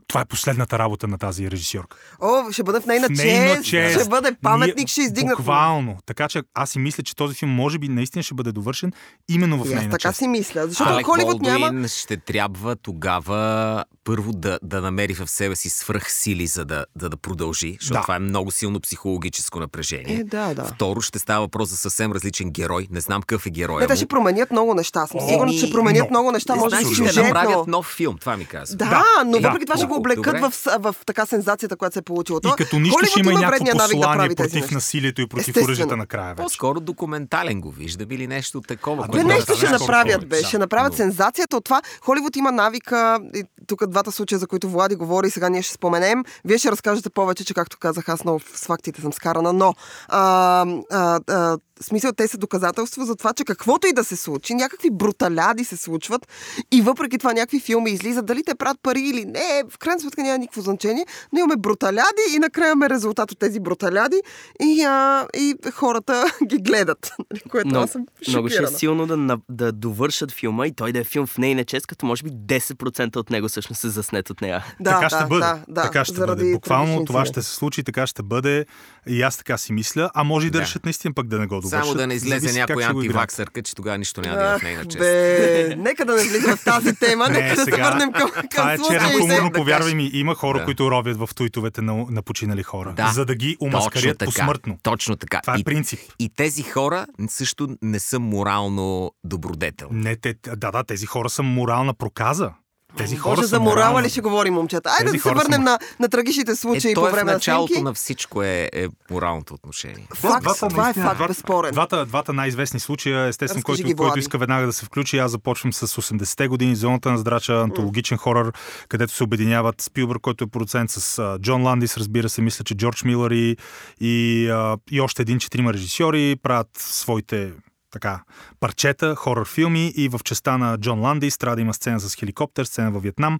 [0.08, 1.98] това е последната работа на тази режисьорка.
[2.22, 4.00] О, ще бъде в нейна, В нейна чест, чест.
[4.00, 5.38] ще бъде паметник, Ние- ще издигнат.
[5.38, 5.98] Буквално.
[6.06, 8.92] Така че аз си мисля, че този филм може би наистина ще бъде довършен
[9.30, 10.18] именно в нейна така чест.
[10.18, 11.88] си мисля, защото Алек Холивуд няма...
[11.88, 17.18] Ще трябва тогава първо да, да намери в себе си свръхсили, за да, да, да
[17.18, 18.02] продължи, защото Да.
[18.02, 20.16] това е много силно психологическо напрежение.
[20.16, 20.64] Е, да, да.
[20.66, 22.88] Второ, ще става въпрос за съвсем различен герой.
[22.92, 25.00] Не знам какъв е героя Не, те ще променят много неща.
[25.00, 26.56] Аз съм О, сигурна, че ще променят но- много неща.
[26.56, 28.76] Не Може би че ще направят нов филм, това ми казва.
[28.78, 31.94] Да, Да, но да, въпреки това ще го облекат в, с- в, така сензацията, която
[31.94, 32.40] се е получила.
[32.46, 35.58] И като нищо ще Холивуд има някакво да послание прави тези против насилието и против
[35.58, 36.44] оръжията накрая вече.
[36.44, 39.04] По-скоро документален го вижда или нещо такова.
[39.04, 40.42] А, добре, нещо да, ще да, направят, да, бе.
[40.42, 40.48] да.
[40.48, 41.82] Ще направят сензацията от това.
[42.02, 46.24] Холивуд има навика, и тук двата случая, за които Влади говори, сега ние ще споменем.
[46.46, 49.74] Вие ще разкажете повече, че както казах, аз много с фактите съм скарана, но
[50.08, 54.16] а, а, а, в смисъл, те са доказателство за това, че каквото и да се
[54.16, 56.28] случи, някакви бруталяди се случват
[56.72, 60.24] и въпреки това някакви филми излизат, дали те правят пари или не, в крайна сметка
[60.24, 64.22] няма никакво значение, но имаме бруталяди и накрая имаме резултат от тези бруталяди
[64.62, 68.78] и, а, и хората ги гледат, нали, което Много, аз съм много ще е шокирана.
[68.78, 72.24] силно да, да довършат филма и той да е филм в нейна чест, като може
[72.24, 74.66] би 10% от него всъщност се заснет от нея.
[74.80, 75.40] Да, така да, ще бъде.
[75.40, 76.54] Да, да, така ще заради бъде.
[76.54, 78.66] Буквално това ще се случи, така ще бъде.
[79.08, 80.12] И аз така си мисля.
[80.14, 80.64] А може и да, Да.
[80.64, 81.86] решат наистина пък да не го довършат.
[81.86, 85.00] Само да не излезе някой антиваксърка, че тогава нищо няма да има в нейна чест.
[85.00, 88.48] бе, нека да не влизаме в тази тема, Не, нека да се върнем към, към
[88.52, 90.10] Това е черно и хуморно, повярвай ми.
[90.14, 90.66] Има хора, Да.
[90.66, 92.94] които ровят в туитовете на, на починали хора.
[92.96, 93.12] Да.
[93.14, 94.26] За да ги Точно умаскарят така.
[94.32, 94.78] посмъртно.
[94.84, 95.42] Точно така.
[95.42, 96.00] Това е и, принцип.
[96.20, 100.02] и тези хора също не са морално добродетелни.
[100.04, 102.52] Не, те, да, да, тези хора са морална проказа.
[102.98, 104.04] Тези хора Може са за морала морална.
[104.04, 104.90] ли ще говорим, момчета?
[104.90, 107.10] Айде Тези да се хора са върнем мо- на, на трагичните случаи Е, по е
[107.10, 107.84] в време на началото снимки.
[107.84, 110.08] на всичко е, е моралното отношение.
[110.10, 111.72] Факт, това е наистина, факт, двата- безспорен.
[111.72, 115.18] Двата, двата най-известни случая, естествено, Разкажи който, ги, който иска веднага да се включи.
[115.18, 118.52] Аз започвам с 80-те години, Зоната на здрача, антологичен хорър,
[118.88, 123.04] където се обединяват Спилбърг, който е продуцент с Джон Ландис, разбира се, мисля, че Джордж
[123.04, 123.58] Милър и,
[124.02, 124.44] и,
[124.92, 127.52] и още един-четирима режисьори правят своите
[127.94, 128.24] така,
[128.60, 132.66] парчета, хорър филми и в частта на Джон Ландис трябва да има сцена с хеликоптер,
[132.66, 133.40] сцена във Вьетнам.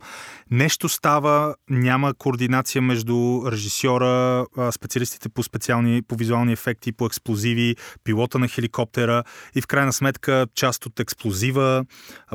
[0.52, 8.40] Нещо става, няма координация между режисьора, специалистите по специални, по визуални ефекти, по експлозиви, пилота
[8.40, 9.24] на хеликоптера
[9.56, 11.86] и в крайна сметка част от експлозива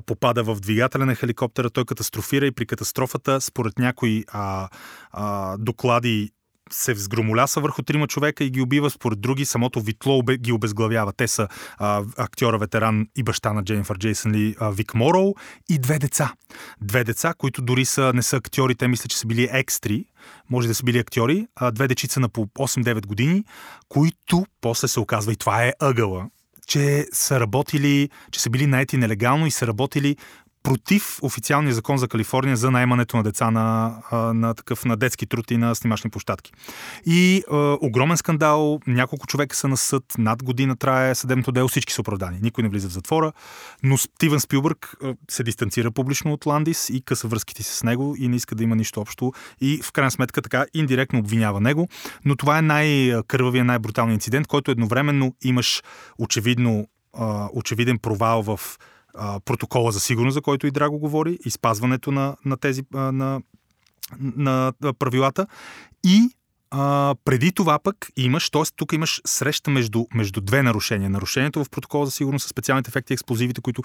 [0.06, 4.68] попада в двигателя на хеликоптера, той катастрофира и при катастрофата, според някои а,
[5.10, 6.30] а, доклади,
[6.70, 11.12] се взгромоляса върху трима човека и ги убива, според други самото витло ги обезглавява.
[11.12, 15.34] Те са а, актьора ветеран и баща на Дженнифър Джейсън Ли, а, Вик Мороу
[15.68, 16.32] и две деца.
[16.80, 20.04] Две деца, които дори са, не са актьори, те мисля, че са били екстри,
[20.50, 23.44] може да са били актьори, а, две дечица на по 8-9 години,
[23.88, 26.26] които после се оказва, и това е ъгъла,
[26.66, 30.16] че са работили, че са били наети нелегално и са работили
[30.68, 35.50] против официалния закон за Калифорния за наймането на деца на, на такъв на детски труд
[35.50, 36.52] и на снимачни площадки.
[37.06, 41.92] И а, огромен скандал, няколко човека са на съд, над година трае съдебното дело, всички
[41.92, 42.38] са оправдани.
[42.42, 43.32] Никой не влиза в затвора,
[43.82, 48.14] но Стивен Спилбърг а, се дистанцира публично от Ландис и къса връзките си с него
[48.18, 51.88] и не иска да има нищо общо и в крайна сметка така индиректно обвинява него.
[52.24, 55.82] Но това е най-кървавия, най-бруталният инцидент, който едновременно имаш
[56.18, 58.60] очевидно а, очевиден провал в
[59.44, 63.40] протокола за сигурност, за който и Драго говори, и спазването на, на тези а, на,
[64.20, 65.46] на, правилата.
[66.04, 66.30] И
[66.70, 68.62] а, преди това пък имаш, т.е.
[68.76, 71.10] тук имаш среща между, между две нарушения.
[71.10, 73.82] Нарушението в протокола за сигурност с специалните ефекти и експлозивите, които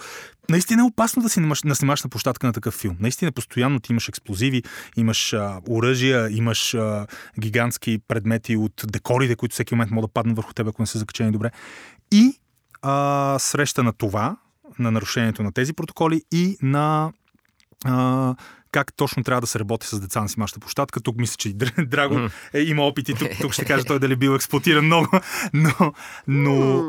[0.50, 2.98] наистина е опасно да си снимаш, да снимаш на площадка на такъв филм.
[3.00, 4.64] Наистина постоянно ти имаш експлозиви,
[4.98, 7.08] имаш а, оръжия, имаш а,
[7.40, 10.98] гигантски предмети от декорите, които всеки момент могат да паднат върху теб, ако не са
[10.98, 11.52] закачени добре.
[12.12, 12.40] И
[12.82, 14.38] а, среща на това,
[14.80, 17.12] на нарушението на тези протоколи и на
[17.86, 18.36] а,
[18.72, 21.02] как точно трябва да се работи с деца на снимаща площадка.
[21.02, 22.30] Тук мисля, че и Др- Драго М.
[22.54, 23.14] е, има опити.
[23.14, 25.08] Тук, тук ще каже той дали бил експлуатиран много.
[25.54, 25.94] Но,
[26.28, 26.84] но,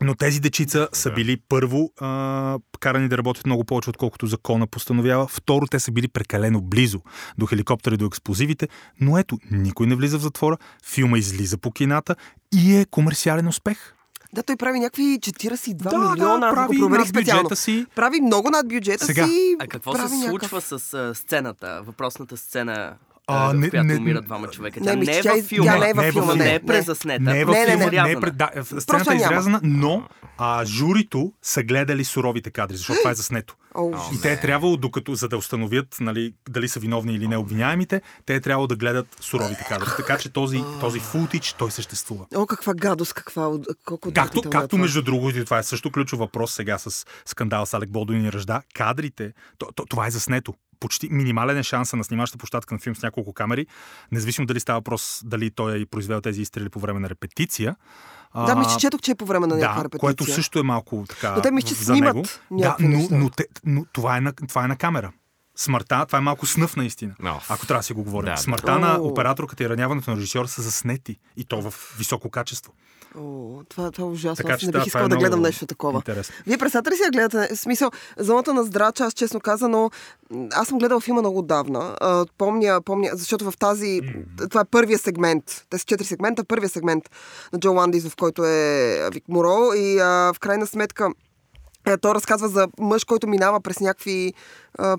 [0.00, 5.26] но тези дечица са били първо а, карани да работят много повече, отколкото закона постановява.
[5.26, 7.00] Второ, те са били прекалено близо
[7.38, 8.68] до хеликоптера и до експлозивите.
[9.00, 12.16] Но ето, никой не влиза в затвора, филма излиза по кината
[12.54, 13.93] и е комерциален успех.
[14.34, 17.42] Да, той прави някакви 42 Да, милиона, да, прави го проверих над специално.
[17.42, 17.86] бюджета си.
[17.94, 19.26] Прави много над бюджета Сега.
[19.26, 19.56] си.
[19.58, 22.92] А какво прави се някакъв- случва с а, сцената, въпросната сцена,
[23.26, 24.80] А, в не- която не- умират двама човека?
[24.80, 25.72] Не, Тя мисля, не е тя във филма.
[25.72, 26.44] тя не е във Не е във филма, не.
[26.44, 27.22] Не е презаснета.
[27.22, 28.20] Не е в Не, не, филма, не, не, е изрязана.
[28.20, 30.02] пред, да, сцената е изрязана, но
[30.38, 33.56] а, журито са гледали суровите кадри, защото това е заснето.
[33.74, 37.36] О, И те е трябвало, докато, за да установят нали, дали са виновни или не
[37.36, 39.86] обвиняемите, те е трябвало да гледат суровите кадри.
[39.96, 42.26] Така че този, този фултич, той съществува.
[42.34, 43.50] О, каква гадост, каква...
[43.84, 44.80] Колко Както, е както това.
[44.80, 48.62] между другото, това е също ключов въпрос сега с скандал с Алек Болдуин и Ръжда,
[48.74, 50.54] кадрите, то, то, това е заснето.
[50.80, 53.66] Почти минимален е шанса на снимаща площадка на филм с няколко камери,
[54.12, 57.76] независимо дали става въпрос, дали той е произвел тези изстрели по време на репетиция.
[58.34, 60.00] Да, А, мисля, четох, че е по време на някаква да, репетиция.
[60.00, 61.34] което също е малко така.
[61.36, 62.28] Но те мисля, че за снимат него.
[62.50, 63.16] Да, но, неща.
[63.16, 65.12] но, те, но това, е на, това е на камера.
[65.56, 67.14] Смъртта, това е малко снъв наистина.
[67.24, 67.50] Оф.
[67.50, 68.26] Ако трябва да си го говорим.
[68.26, 68.36] Да, да.
[68.36, 69.04] Смъртта на О.
[69.06, 71.16] операторката и раняването на режисьора са заснети.
[71.36, 72.72] И то в високо качество.
[73.18, 74.42] О, това, това е ужасно.
[74.42, 75.98] Така Аз не да, бих е искала да гледам нещо такова.
[75.98, 76.34] Интересно.
[76.46, 77.54] Вие представяте ли си да гледате?
[77.54, 79.90] В смисъл, зоната на здрач, аз честно казано,
[80.30, 81.96] м, аз съм гледала филма много отдавна.
[82.38, 84.00] Помня, помня, защото в тази,
[84.50, 87.10] това е първия сегмент, те са четири сегмента, първия сегмент
[87.52, 91.08] на Джо Ландис, в който е Вик Моро и а, в крайна сметка е,
[92.00, 94.32] той разказва за мъж, който минава през някакви,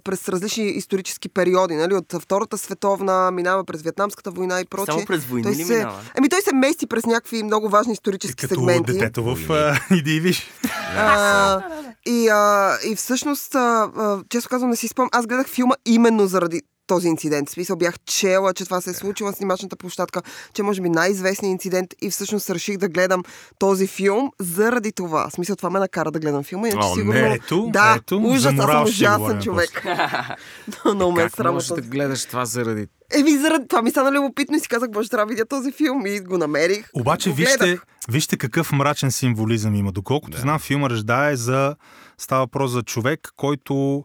[0.03, 1.93] през различни исторически периоди, нали?
[1.93, 4.93] От Втората световна, минава през Вьетнамската война и прочее.
[4.93, 6.01] Само през войни той ли се, минава?
[6.17, 8.91] Ами той се мести през някакви много важни исторически Като сегменти.
[8.91, 10.49] детето в а, Иди и виж.
[12.05, 17.07] И, всъщност, а, а, често казвам, не си спомням, аз гледах филма именно заради този
[17.07, 17.49] инцидент.
[17.49, 20.21] В смисъл бях чела, че това се е случило на снимачната площадка,
[20.53, 23.23] че може би най-известният инцидент и всъщност реших да гледам
[23.59, 25.29] този филм заради това.
[25.29, 27.21] В смисъл това ме накара да гледам филма, иначе О, сигурно...
[27.21, 29.85] не, ето, да, ето, ужас, аз съм ужасен човек.
[30.95, 32.87] Но ме е Как срам можеш да гледаш това заради...
[33.13, 36.05] Еми, заради това ми стана любопитно и си казах, боже, трябва да видя този филм
[36.05, 36.89] и го намерих.
[36.93, 39.91] Обаче го вижте, вижте какъв мрачен символизъм има.
[39.91, 40.41] Доколкото Да.
[40.41, 41.75] знам, филма ръждае за...
[42.17, 44.03] Става въпрос за човек, който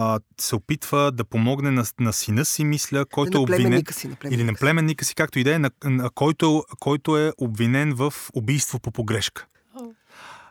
[0.00, 3.62] а, се опитва да помогне на, на сина си, мисля, който е на обвинен...
[3.62, 4.60] племенника си, на Или на си.
[4.60, 8.90] племенника си, както и да е, на, на който, който е обвинен в убийство по
[8.90, 9.46] погрешка.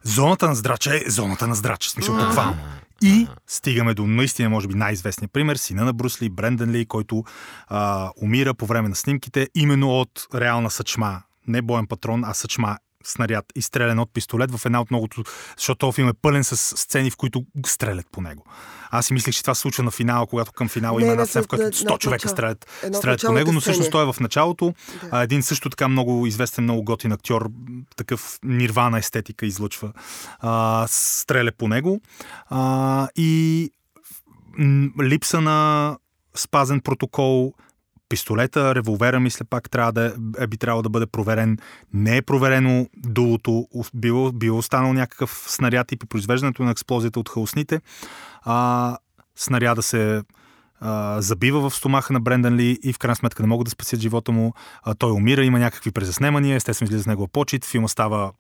[0.04, 2.58] Зоната на здрача е зоната на здрача, смисъл буквално.
[3.04, 7.24] И стигаме до наистина, може би, най-известния пример, сина на Брусли, Брендън Ли, който
[7.68, 11.22] а, умира по време на снимките, именно от реална съчма.
[11.48, 15.24] Не боен патрон, а съчма снаряд, изстрелян от пистолет в една от многото,
[15.58, 18.46] защото този филм е пълен с сцени, в които стрелят по него.
[18.92, 21.26] Аз си мислех, че това се случва на финала, когато към финала Не, има една
[21.26, 24.14] сцена, в която на- 100 на- човека стрелят, стрелят по него, но всъщност той е
[24.14, 24.74] в началото.
[25.02, 25.10] Да.
[25.12, 27.50] А, един също така много известен, много готин актьор,
[27.96, 29.94] такъв нирвана естетика излъчва,
[30.40, 32.02] а, стреля по него.
[32.50, 33.72] А, и
[35.02, 35.98] липса на
[36.36, 37.54] спазен протокол,
[38.10, 41.58] пистолета, револвера, мисля пак трябва да е, би трябвало да бъде проверен.
[41.94, 47.30] Не е проверено дулото, било, било останал някакъв снаряд и при произвеждането на експлозията от
[47.30, 47.82] хаосните.
[48.42, 48.98] А,
[49.36, 50.22] снаряда се
[50.80, 54.00] а, забива в стомаха на Брендан Ли и в крайна сметка не могат да спасят
[54.00, 54.54] живота му.
[54.84, 57.66] А, той умира, има някакви презаснемания, естествено излиза с негова почет.
[57.66, 58.32] Филма става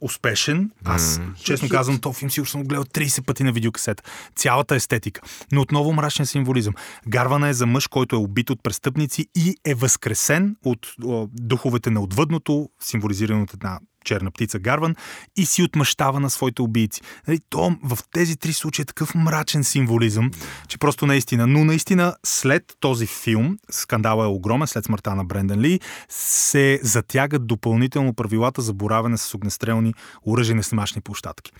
[0.00, 0.70] успешен.
[0.84, 1.34] Аз, Мм.
[1.44, 1.72] честно Хит.
[1.72, 4.02] казвам, този филм сигурно съм го гледал 30 пъти на видеокасета.
[4.36, 5.20] Цялата естетика.
[5.52, 6.74] Но отново мрачен символизъм.
[7.08, 11.90] Гарвана е за мъж, който е убит от престъпници и е възкресен от о, духовете
[11.90, 14.96] на отвъдното, символизирано от една черна птица Гарван,
[15.36, 17.00] и си отмъщава на своите убийци.
[17.28, 20.30] Нали, то в тези три случая е такъв мрачен символизъм,
[20.68, 21.46] че просто наистина.
[21.46, 27.46] Но наистина след този филм, скандала е огромен, след смъртта на Брендан Ли, се затягат
[27.46, 29.94] допълнително правилата за боравене с огнестрелни
[30.26, 31.52] оръжени снимачни площадки.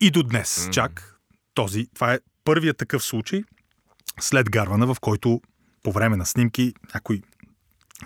[0.00, 0.72] И до днес, Мгм.
[0.72, 1.16] чак
[1.54, 3.42] този, това е първият такъв случай
[4.20, 5.40] след Гарвана, в който
[5.82, 7.22] по време на снимки някой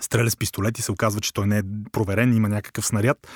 [0.01, 3.27] стреля с пистолет и се оказва, че той не е проверен, има някакъв снаряд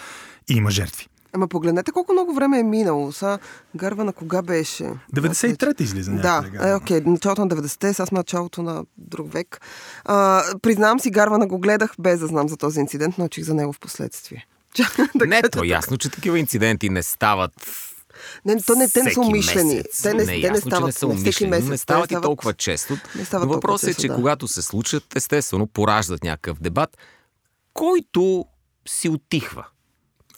[0.49, 1.07] и има жертви.
[1.33, 3.11] Ама погледнете колко много време е минало.
[3.11, 3.39] Са,
[3.75, 4.89] Гарва на кога беше?
[5.15, 9.61] 93-та излиза Да, е, окей, началото на 90-те, сега сме началото на друг век.
[10.05, 13.73] А, признавам си, Гарвана го гледах без да знам за този инцидент, научих за него
[13.73, 14.47] в последствие.
[15.27, 17.51] Не, то е ясно, че такива инциденти не стават
[18.45, 19.75] Не, то не, те не са умишлени.
[19.75, 20.01] месец.
[20.01, 21.69] Те не, не, те не стават не са умишлени, месец.
[21.69, 22.97] не стават и толкова често.
[23.33, 24.15] Но въпросът е, че да.
[24.15, 26.97] когато се случат, естествено, пораждат някакъв дебат,
[27.73, 28.45] който
[28.87, 29.65] си отихва.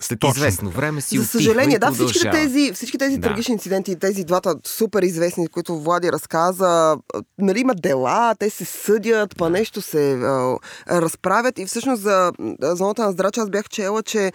[0.02, 0.38] След Точно.
[0.38, 3.28] известно време си За съжаление, да, всички тези, всички тези Да.
[3.28, 6.98] трагични инциденти, тези двата супер известни, които Влади разказа,
[7.38, 10.58] нали, има дела, те се съдят, па нещо се а,
[10.90, 14.32] разправят и всъщност за зоната на здрача аз бях чела, че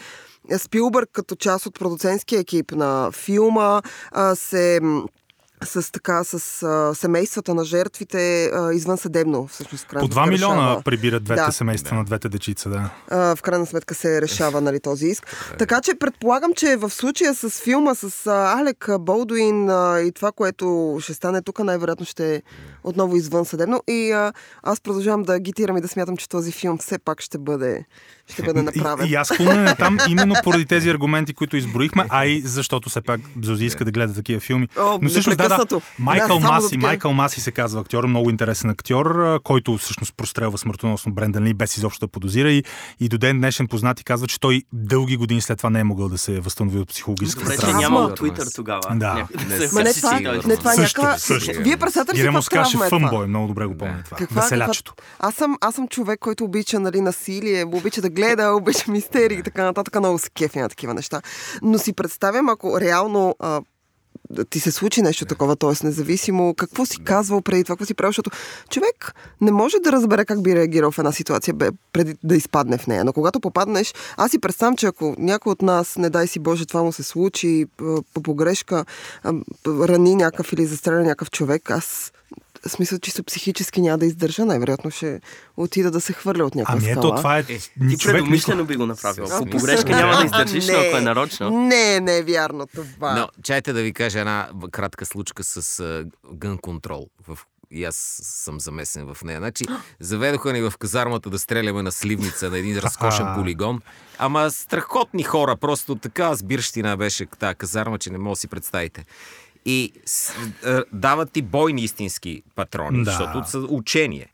[0.59, 3.83] Спилбърг като част от продуцентския екип на филма
[4.35, 4.81] се
[5.64, 9.88] с така, с а, семействата на жертвите а, извън съдебно, всъщност.
[9.88, 10.83] По 2 сметка милиона решава.
[10.83, 11.53] прибират двете Да.
[11.53, 12.90] семейства на двете дечица, да.
[13.11, 15.27] а, в крайна сметка се решава нали, този иск.
[15.59, 20.33] Така че предполагам, че в случая с филма с а, Алек Болдуин а, и това,
[20.33, 22.42] което ще стане тук, най-вероятно ще е
[22.85, 23.83] отново извън съдебно.
[23.88, 27.38] И а, аз продължавам да агитирам и да смятам, че този филм все пак ще
[27.38, 27.85] бъде,
[28.33, 29.07] ще бъде направен.
[29.07, 33.01] И, и аз склонен там именно поради тези аргументи, които изброихме, а и защото все
[33.01, 34.69] пак Зози иска да гледа такива филми.
[34.79, 35.81] О, Но всъщност да, да.
[35.99, 36.89] Майкъл Да, Маси, такива.
[36.89, 41.77] Майкъл Маси се казва актьор, много интересен актьор, който всъщност прострелва смъртоносно Брендан Ли без
[41.77, 42.65] изобщо да подозира и,
[43.01, 46.09] и до ден днешен познати казва, че той дълги години след това не е могъл
[46.09, 47.81] да се възстанови от психологическа Добре, травма.
[47.81, 48.81] няма Twitter тогава.
[48.95, 49.27] Да.
[49.49, 50.41] Не не сеща това, той.
[50.47, 51.19] не това е някаква...
[51.19, 51.53] също.
[51.59, 53.01] Вие представяте ли каква е травма е това?
[53.01, 54.17] фънбой, много добре го помня това.
[54.17, 54.95] Каква, Веселячето.
[54.97, 55.29] Каква...
[55.29, 59.43] Аз, съм, аз съм човек, който обича нали, насилие, обича да гледа, обича мистерии и
[59.43, 59.99] така нататък.
[59.99, 61.23] Много се кефи на такива неща.
[61.63, 63.61] Но си представям, ако реално а,
[64.51, 65.87] ти се случи нещо такова, т.е.
[65.87, 68.31] независимо какво си казвал преди това, какво си правил, защото
[68.71, 72.79] човек не може да разбере как би реагирал в една ситуация бе, преди да изпадне
[72.79, 73.05] в нея.
[73.05, 76.67] Но когато попаднеш, аз си представям, че ако някой от нас, не дай си Боже,
[76.67, 77.67] това му се случи
[78.15, 78.85] по погрешка,
[79.67, 82.13] рани някакъв или застреля някакъв човек, аз
[82.69, 85.21] в смисъл, чисто психически няма да издържа, най-вероятно ще
[85.57, 87.45] отида да се хвърля от някаква Ами ето, това е...
[87.45, 87.61] Ти
[87.99, 89.27] човек предумишлено никога- би го направил.
[89.39, 91.51] По погрешка няма да издържиш, но ако е нарочно.
[91.51, 93.15] Не, не е вярно това.
[93.15, 97.07] Но, чайте да ви кажа една кратка случка с гън контрол.
[97.29, 97.39] В...
[97.71, 99.39] И аз съм замесен в нея.
[99.39, 99.65] Значи,
[100.01, 103.81] заведоха ни в казармата да стреляме на сливница на един разкошен полигон.
[104.19, 109.05] Ама страхотни хора, просто така сбирщина беше тази казарма, че не мога да си представите.
[109.67, 113.11] И с, а, дават ти бойни истински патрони, Да.
[113.11, 114.33] защото са учение.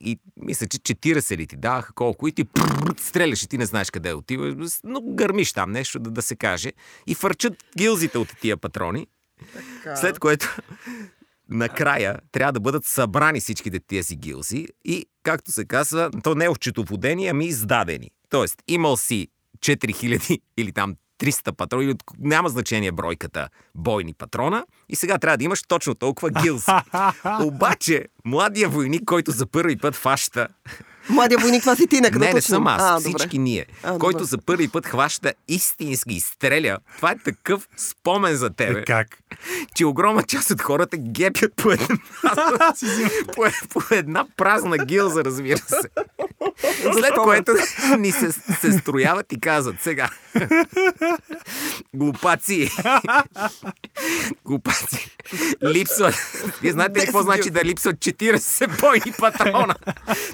[0.00, 3.66] И мисля, че 40 ли ти даваха колко и ти прррр, стреляш и ти не
[3.66, 6.72] знаеш къде отиваш, но гърмиш там нещо да, да се каже.
[7.06, 9.06] И фърчат гилзите от тия патрони,
[9.52, 9.96] Така.
[9.96, 10.56] след което
[11.48, 16.48] накрая трябва да бъдат събрани всичките тези гилзи и, както се казва, то не е
[16.48, 18.10] отчетоводени, ами издадени.
[18.28, 25.18] Тоест, имал си 4000 или там 300 патрона, няма значение бройката бойни патрона и сега
[25.18, 26.64] трябва да имаш точно толкова гилзи.
[27.40, 30.48] Обаче, младия войник, който за първи път фаща
[31.08, 33.38] Младия войник, това си ти, нека да не, не съм аз, А, всички добре.
[33.38, 33.66] ние.
[33.82, 34.24] А, който добре.
[34.24, 36.78] за първи път хваща истински и стреля.
[36.96, 39.06] Това е такъв спомен за тебе, Е, Как?
[39.74, 41.86] че огромна част от хората гепят по една,
[43.34, 45.80] по, по една празна гилза, разбира се.
[46.92, 47.52] След което
[47.98, 50.10] ни се, се строяват и казват сега.
[51.94, 52.70] Глупаци.
[54.44, 54.79] Глупаци.
[55.62, 56.14] Липсват.
[56.62, 59.74] Вие знаете ли какво значи да липсват 40 бойни патрона?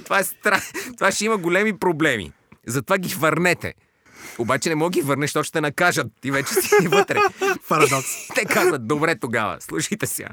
[0.04, 0.70] Това е страх.
[0.96, 2.32] Това ще има големи проблеми.
[2.66, 3.74] Затова ги върнете.
[4.38, 6.06] Обаче не мога ги върнеш, защото ще накажат.
[6.20, 7.18] Ти вече си вътре.
[7.68, 8.28] Парадокс.
[8.34, 10.28] Те казват, добре тогава, слушайте сега.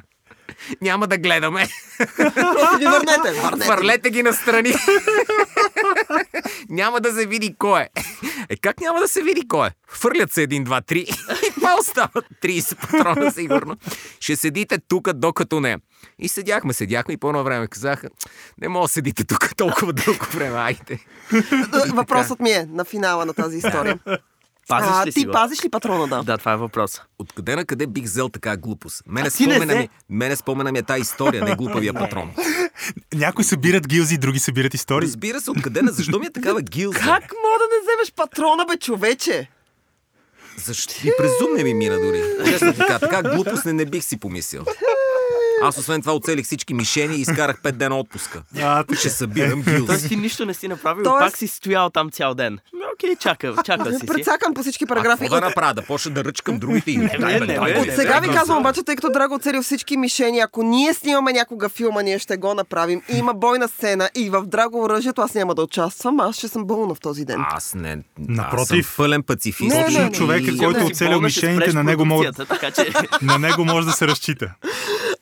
[0.82, 1.68] Няма да гледаме.
[2.80, 3.32] Ги върнете.
[3.42, 3.64] върнете.
[3.64, 4.74] Хвърлете ги настрани.
[6.70, 7.90] няма да се види кой е.
[8.50, 9.72] Е, как няма да се види кой е?
[9.88, 11.08] Фърлят се един, два, три
[11.58, 13.78] и това остават 30 патрона сигурно.
[14.20, 15.78] Ще седите тук докато не.
[16.20, 18.10] И седяхме, седяхме и по едно време казаха,
[18.62, 21.00] не мога да седите тук толкова дълго време, айде.
[21.94, 24.00] Въпросът ми е на финала на тази история.
[24.68, 25.32] Пазиш а, ли си ти го?
[25.32, 26.24] пазиш ли патрона, да?
[26.24, 27.02] Да, това е въпрос.
[27.20, 29.04] Откъде на къде бих взел така глупост?
[29.08, 32.32] Мене А спомена, ми, мене спомена ми е тази история, не глупавия патрон.
[33.14, 35.08] Някои събират гилзи, други събират истории.
[35.08, 37.00] Разбира се, откъде на защо ми е такава гилза?
[37.00, 39.50] Как мога да не вземеш патрона, бе, човече?
[40.58, 40.94] Защо?
[41.04, 42.24] И през не ми мина дори.
[42.46, 44.64] Честно така, така глупост не, не бих си помислил.
[45.64, 48.44] Аз освен това оцелих всички мишени и изкарах 5 дена отпуска.
[48.58, 48.84] А.
[48.94, 50.10] Ще събирам Тоест гилзи.
[50.10, 52.60] ти нищо не си направил, Тоест- пак си стоял там цял ден.
[52.94, 54.06] Окей, чакал, чакал си.
[54.06, 55.20] Прецакам по всички параграфи.
[55.20, 55.74] какво да направя?
[55.74, 56.98] Да почна да ръчкам другите и...
[56.98, 60.64] не, не, не, От сега ви казвам обаче, тъй като Драго оцелил всички мишени, ако
[60.64, 63.02] ние снимаме някога филма, ние ще го направим.
[63.14, 66.66] И има бойна сцена и в Драго оръжието аз няма да участвам, аз ще съм
[66.66, 67.44] болна в този ден.
[67.52, 67.98] Аз не...
[68.20, 68.90] Напротив.
[68.90, 69.76] Аз пълен пацифист.
[69.76, 70.12] Не,
[70.60, 72.04] който Ти е си оцелил мишените, на него.
[73.22, 74.54] На него може да се разчита.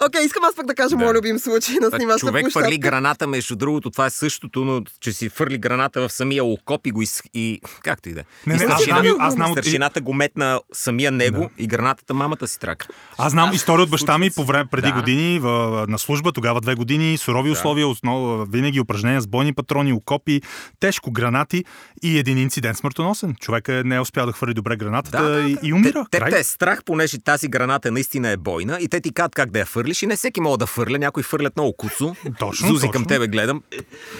[0.02, 2.66] Окей, искам аз пък да кажа моят любим случай на Та снимачна Човек площадка.
[2.66, 6.88] фърли граната, между другото, това е същото, но че си фърли граната в самия окоп
[6.88, 7.22] и го из...
[7.34, 7.62] и...
[7.84, 8.20] Както и да.
[8.20, 8.24] е.
[8.48, 9.52] Не, не, аз старшината- знам, аз знам.
[9.52, 12.88] Старшината го метна самия него и граната мамата си трака.
[13.18, 14.94] Аз знам история от баща ми по време, преди Да.
[14.94, 15.48] години в,
[15.88, 20.42] на служба, тогава две години, сурови условия, основа, винаги упражнения с бойни патрони, окопи,
[20.80, 21.66] тежко гранати
[22.04, 23.36] и един инцидент смъртоносен.
[23.36, 25.60] Човека не е успял да хвърли добре граната Да, да, и, да.
[25.64, 26.06] и умира.
[26.12, 29.36] Те, те, те е страх, понеже тази граната наистина е бойна и те ти казват
[29.36, 30.97] как да я фърлиш и не всеки мога да фърля.
[30.99, 32.15] Някои фърлят много куцо.
[32.39, 32.91] Точно, Зузи точно.
[32.91, 33.62] към тебе гледам.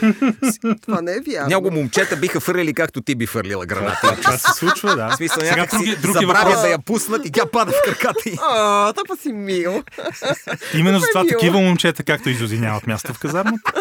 [0.82, 1.48] Това не е вярно.
[1.48, 4.16] Много момчета биха фърляли както ти би фърлила граната.
[4.16, 5.08] Това се случва, да.
[5.12, 6.62] В смисъл, Сега други, други забравят въпрос.
[6.62, 8.38] да я пуснат и тя пада в краката й.
[8.42, 9.84] О, тъпа си мил.
[10.74, 11.32] Именно за това Мило.
[11.32, 13.72] такива момчета, както и Зузи, нямат място в казармата.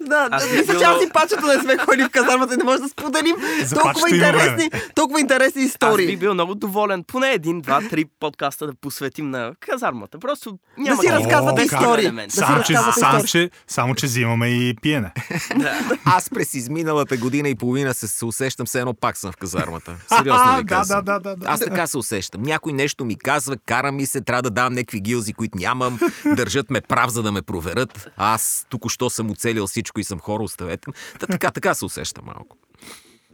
[0.00, 2.78] Да, Аз мисля, че аз и пачето не сме ходили в казармата и не може
[2.78, 3.36] да споделим
[3.74, 6.06] толкова интересни, толкова интересни Аз истории.
[6.06, 10.18] бих бил много доволен поне един, два, три подкаста да посветим на казармата.
[10.18, 13.28] Просто няма си да- си Само че, разказвате само, истории.
[13.28, 15.12] че, само, че взимаме и пиене.
[16.06, 19.94] Аз през изминалата година и половина се, се усещам, все едно пак съм в казармата.
[20.08, 21.04] Сериозно ви казвам.
[21.04, 21.46] да, да, да.
[21.46, 22.42] Аз така се усещам.
[22.42, 26.70] Някой нещо ми казва, кара ми се, трябва да давам някакви гилзи, които нямам, държат
[26.70, 28.08] ме прав, за да ме проверят.
[28.16, 30.90] Аз току-що съм оцелил всичко и съм хора, оставете.
[31.20, 32.56] Та, така, така се усещам малко.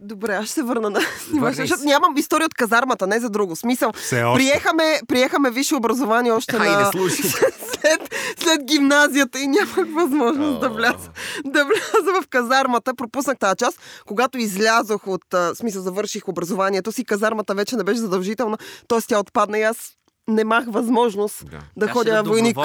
[0.03, 1.53] Добре, аз ще се върна на се.
[1.53, 3.57] защото нямам история от казармата, не за друго.
[3.57, 6.91] Смисъл, приехаме, приехаме висше образование още Хайде, на...
[6.93, 7.31] слушай.
[7.81, 11.11] след, след гимназията и нямах възможност да вляза,
[11.45, 12.95] да вляза в казармата.
[12.95, 13.81] Пропуснах тази част.
[14.07, 15.25] Когато излязох от...
[15.55, 18.59] смисъл, завърших образованието си, казармата вече не беше задължителна,
[18.89, 18.99] т.е.
[19.01, 19.97] тя отпадна и аз
[20.35, 21.59] немах възможност Да.
[21.77, 22.57] да ходя да войник.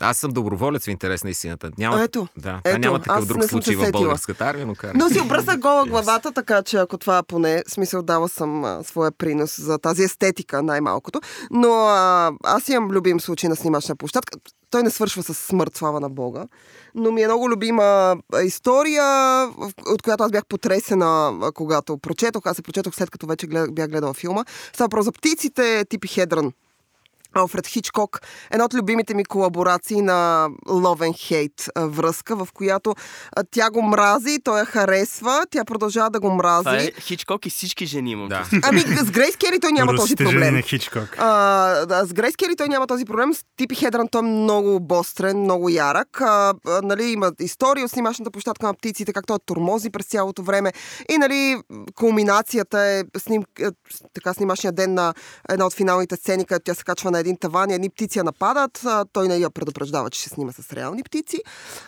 [0.00, 1.70] Аз съм доброволец в интерес на истината.
[1.78, 4.92] Няма, Ето, да, ето, няма аз такъв друг не случай в българската армия, но кара.
[4.94, 9.12] Но си обръснах гола главата, така че ако това поне, смисъл дала съм а, своя
[9.12, 11.20] принос за тази естетика, най-малкото.
[11.50, 14.38] Но а, аз имам любим случай на снимачна площадка.
[14.70, 16.44] Той не свършва с смърт, слава на Бога.
[16.94, 19.04] Но ми е много любима история,
[19.86, 22.46] от която аз бях потресена, когато прочетох.
[22.46, 24.44] Аз се прочетох след като вече глед, бях гледала филма.
[24.72, 26.52] Става про за птиците, типи Хедрън.
[27.40, 28.20] Алфред Хичкок,
[28.50, 32.94] една от любимите ми колаборации на Love and Hate връзка, в която
[33.50, 36.64] тя го мрази, той я харесва, тя продължава да го мрази.
[36.64, 38.28] Това е Хичкок и всички жени имам.
[38.28, 38.44] Да.
[38.62, 40.54] Ами с Грейс Кери той няма този проблем.
[40.54, 41.16] на Хичкок.
[41.18, 43.34] А, да, с Грейс Кери той няма този проблем.
[43.34, 46.20] С Типи Хедран той е много обострен, много ярък.
[46.20, 50.42] А, а, нали, има история от снимачната площадка на птиците, как той тормози през цялото
[50.42, 50.72] време.
[51.08, 51.56] И нали,
[51.94, 53.68] кулминацията е сним, е,
[54.14, 55.14] така снимачния ден на
[55.48, 58.24] една от финалните сцени, където тя се качва на един таван и едни птици я
[58.24, 58.80] нападат.
[58.84, 61.38] А, той не я предупреждава, че ще снима с реални птици,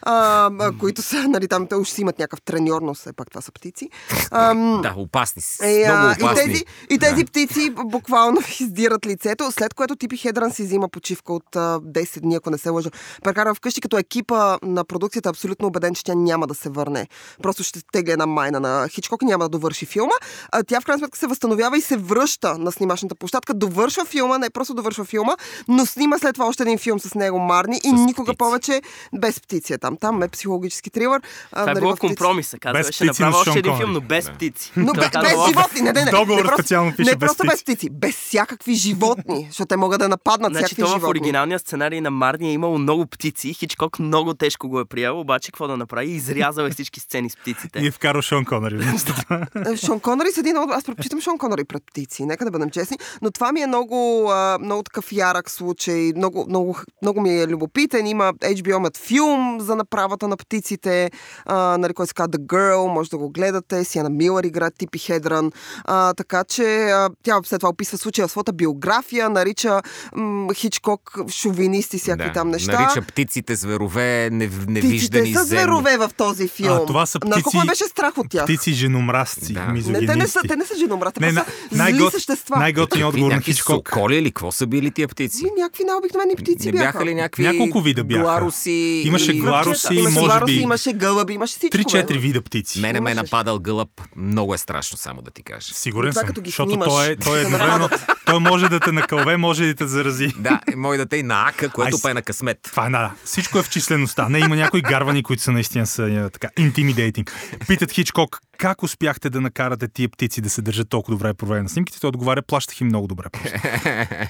[0.02, 3.30] а, а, които са, нали, там те уж си имат някакъв треньор, но все пак
[3.30, 3.90] това са птици.
[4.30, 5.58] Ам, Да, опасни си.
[5.62, 10.62] е, а, и тези, и тези птици буквално издират лицето, след което Типи Хедран си
[10.62, 12.90] взима почивка от а, 10 дни, ако не се лъжа.
[13.22, 17.08] Прекарва вкъщи, като екипа на продукцията абсолютно убеден, че тя няма да се върне.
[17.42, 20.12] Просто ще тегли една майна на Хичкок и няма да довърши филма.
[20.52, 24.38] А, тя в крайна сметка се възстановява и се връща на снимачната площадка, довършва филма,
[24.38, 25.27] не просто довършва филма,
[25.68, 28.38] но снима след това още един филм с него Марни и С никога птици.
[28.38, 28.82] повече
[29.14, 29.96] без птици е там.
[29.96, 31.20] Там е психологически трилър.
[31.50, 32.58] Това е нали, било в птици- компромиса.
[32.58, 34.32] Казва, Без ще направя с Шон още един филм, но без Да.
[34.32, 34.72] птици.
[34.76, 36.10] Но бе, без «О, животни, не, не, не.
[36.10, 37.50] Договорът не просто- специално пише Не без просто птици.
[37.50, 41.10] без птици, без всякакви животни, защото те могат да нападнат Значи всякакви това в животни.
[41.12, 43.54] оригиналния сценарий на Марни е имало много птици.
[43.54, 46.06] Хичкок много тежко го е приел, обаче какво да направи?
[46.08, 47.78] Изрязал е всички сцени с птиците.
[47.78, 49.46] И е вкарал Шон това.
[49.66, 50.70] Е, Шон Конъри с един от...
[50.70, 54.30] Аз предпочитам Шон Конъри пред птици, нека да бъдем честни, но това ми е много,
[54.60, 56.70] много такъв ярък случай, много, много,
[57.02, 58.06] много ми е любопитен.
[58.06, 59.28] Има HBO имат филм
[59.60, 61.10] за направата на птиците,
[61.46, 64.98] а, нали, който се казва The Girl, може да го гледате, Сиана Милър игра Типи
[64.98, 65.52] Хедран,
[65.84, 69.80] а, така че а, тя след това описва случая в своята биография, нарича
[70.14, 70.98] м, Хичкок
[71.30, 72.32] шовинист и всякакви Да.
[72.32, 72.80] там неща.
[72.80, 73.98] Нарича птиците зверове,
[74.32, 75.58] нев, Птиците невиждани са земни.
[75.58, 76.72] зверове в този филм.
[76.72, 78.44] А, това са На колко птици- беше страх от тях?
[78.44, 79.60] Птици женомразци, Да.
[79.60, 80.06] Не, мизогинисти.
[80.06, 82.56] те не са, те не са женомрат, те Не, не, на- са зли най-гот- същества.
[82.58, 83.88] Най-готиният Какви отговор на Хичкок.
[83.88, 85.44] соколи или какво са били тия птици?
[85.44, 86.84] Ми, някакви най-обикновени птици не бяха.
[86.84, 88.22] бяха ли някакви Няколко вида бяха.
[88.22, 89.02] гларуси?
[89.06, 91.72] Имаше или- гларуси, имаше може гларуси, би- имаше гълъби, имаше всичко.
[91.72, 92.80] Три-четири вида птици.
[92.80, 93.88] Мене ме е нападал гълъб.
[94.16, 95.74] Много е страшно, само да ти кажа.
[95.74, 96.88] Сигурен Това съм, като ги защото снимаш.
[96.88, 97.88] той е, той е едновременно,
[98.26, 100.28] той може да те накълве, може да те зарази.
[100.38, 102.58] Да, е, мой дете и на Ака, което Ай, пе е на късмет.
[102.62, 104.28] Това е, да, всичко е в числеността.
[104.28, 107.30] Не, има някои гарвани, които са наистина са, е, така, intimidating.
[107.68, 111.62] Питат Хичкок, как успяхте да накарате тия птици да се държат толкова добре по време
[111.62, 112.00] на снимките?
[112.00, 113.24] Той отговаря, плащах им много добре.
[113.32, 113.58] просто.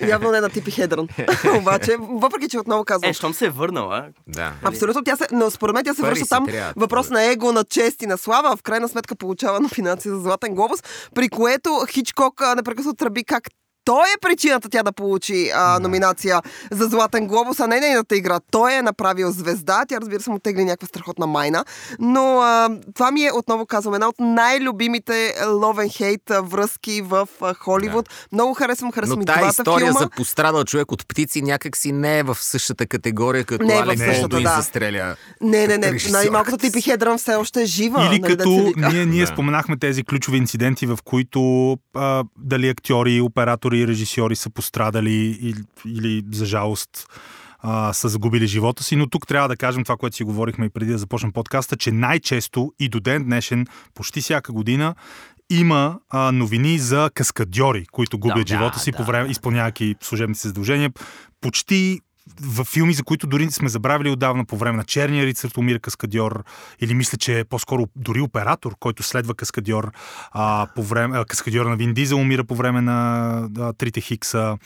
[0.08, 1.08] Явно не на типи Хедрон.
[1.58, 4.52] Обаче, въпреки, че отново казвам, Е, щом се е върнала, Да.
[4.62, 6.46] Абсолютно, тя се, но според мен тя се Пари връща там.
[6.46, 6.72] трябва.
[6.76, 8.48] Въпрос на его, на чест и на слава.
[8.48, 10.82] а В крайна сметка получава номинация за Златен глобус,
[11.14, 13.48] при което Хичкок непрекъснато тръби как
[13.88, 18.40] той е причината тя да получи а, номинация за Златен глобус, а не нейната игра.
[18.50, 19.84] Той е направил звезда.
[19.88, 21.64] Тя, разбира се, му тегли някаква страхотна майна.
[21.98, 27.02] Но а, това ми е, отново казвам, една от най-любимите love and hate а, връзки
[27.02, 28.08] в а, Холивуд.
[28.32, 30.00] Много харесвам, харесвам Но и двата история филма.
[30.00, 33.78] за пострадал човек от птици някак си не е в същата категория, като Не е
[33.78, 34.54] Алекс Болдуин да.
[34.56, 35.16] застреля.
[35.40, 35.98] Не, не, не.
[36.10, 36.56] Най-малкото.
[36.56, 38.00] Типи Хедрън все още е жива.
[38.00, 39.32] Или нали, като ние, ние Да.
[39.32, 45.62] споменахме тези ключови инциденти, в които а, дали актьори, оператори и режисьори са пострадали или,
[45.86, 47.06] или за жалост
[47.58, 48.96] а, са загубили живота си.
[48.96, 51.92] Но тук трябва да кажем това, което си говорихме и преди да започнем подкаста, че
[51.92, 54.94] най-често и до ден днешен, почти всяка година,
[55.50, 58.96] има а, новини за каскадьори, които губят Да, живота да, си да.
[58.96, 60.90] по време, изпълнявайки служебните си задължения.
[61.40, 62.00] Почти
[62.40, 66.44] в филми, за които дори сме забравили отдавна по време на Черния рицар умира каскадьор,
[66.80, 69.92] или мисля, че по-скоро дори оператор, който следва каскадьор,
[70.32, 74.58] а, по време, а, каскадьор на Вин Дизел умира по време на а, Трите Хикса,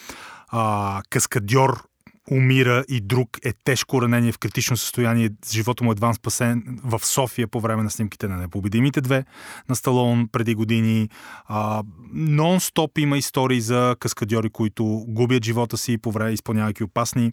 [0.48, 1.91] а, каскадьор
[2.30, 5.30] умира и друг е тежко ранение в критично състояние.
[5.52, 9.24] Живота му е едван спасен в София по време на снимките на Непобедимите две
[9.68, 11.08] на Сталон преди години.
[11.44, 11.82] А,
[12.14, 17.32] нон-стоп има истории за каскадьори, които губят живота си по време, изпълнявайки опасни,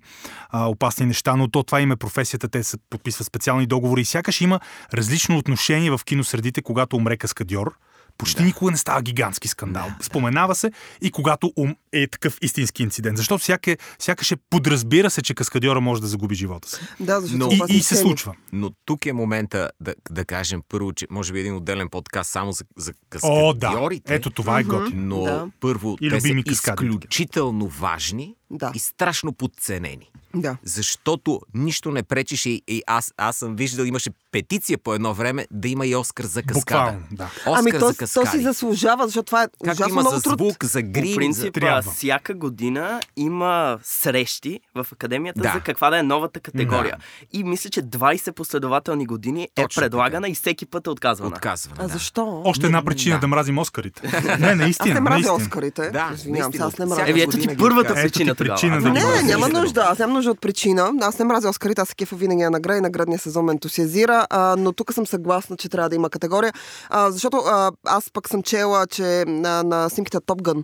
[0.49, 2.49] а, опасни неща, но то това им е професията.
[2.49, 4.59] Те се подписват специални договори и сякаш има
[4.93, 7.75] различно отношение в киносредите, когато умре каскадьор
[8.20, 9.88] Почти никога не става гигантски скандал.
[10.01, 13.17] Споменава се и когато ум е такъв истински инцидент.
[13.17, 16.80] Защото всяка, сякаш е подразбира се, че каскадьора може да загуби живота си.
[16.99, 18.36] Да, защото Но- И, и се случва.
[18.53, 22.51] Но тук е момента да, да кажем първо, че може би един отделен подкаст само
[22.51, 22.91] за, за
[23.24, 23.59] О, да.
[23.59, 24.15] каскадьорите.
[24.15, 25.17] Ето това е готино.
[25.17, 25.47] Но Да.
[25.59, 28.71] първо, И те са изключително важни Да.
[28.75, 30.11] и страшно подценени.
[30.35, 30.57] Да.
[30.63, 35.67] Защото нищо не пречеше и, аз, аз съм виждал, имаше петиция по едно време да
[35.67, 36.59] има и Оскар за каскада.
[36.81, 37.23] Буквално, да.
[37.37, 38.27] Оскар Ами то, за то каскади.
[38.27, 40.39] си заслужава, защото това е Както ужасно има много за труд.
[40.39, 41.81] звук, за грим, По принцип, за...
[41.83, 45.51] Всяка година има срещи в академията Да.
[45.55, 46.97] за каква да е новата категория.
[47.33, 51.29] И мисля, че 20 последователни години Точно е предлагана и всеки път е отказвана.
[51.29, 51.77] Отказване.
[51.79, 51.93] А да.
[51.93, 52.41] защо?
[52.45, 53.19] Още една причина да.
[53.19, 54.01] да мразим Оскарите.
[54.39, 54.93] Не, Аз наистина.
[54.93, 55.35] не мразя наистина.
[55.35, 55.89] Оскарите.
[55.89, 57.09] Да, Извинявам се, аз не мразя.
[57.09, 58.55] Еви, ето ти първата причина тогава.
[58.55, 59.87] причина Аз да не Не, няма нужда.
[59.89, 60.91] Аз нямам нужда от причина.
[61.01, 64.27] Аз не мразя Оскарите, аз са кефа винаги на награда и наградния сезон ме ентусиазира,
[64.29, 66.53] а, но тук съм съгласна, че трябва да има категория,
[66.89, 70.63] а, защото а, аз пък съм чела, че на, на снимките Топ Гън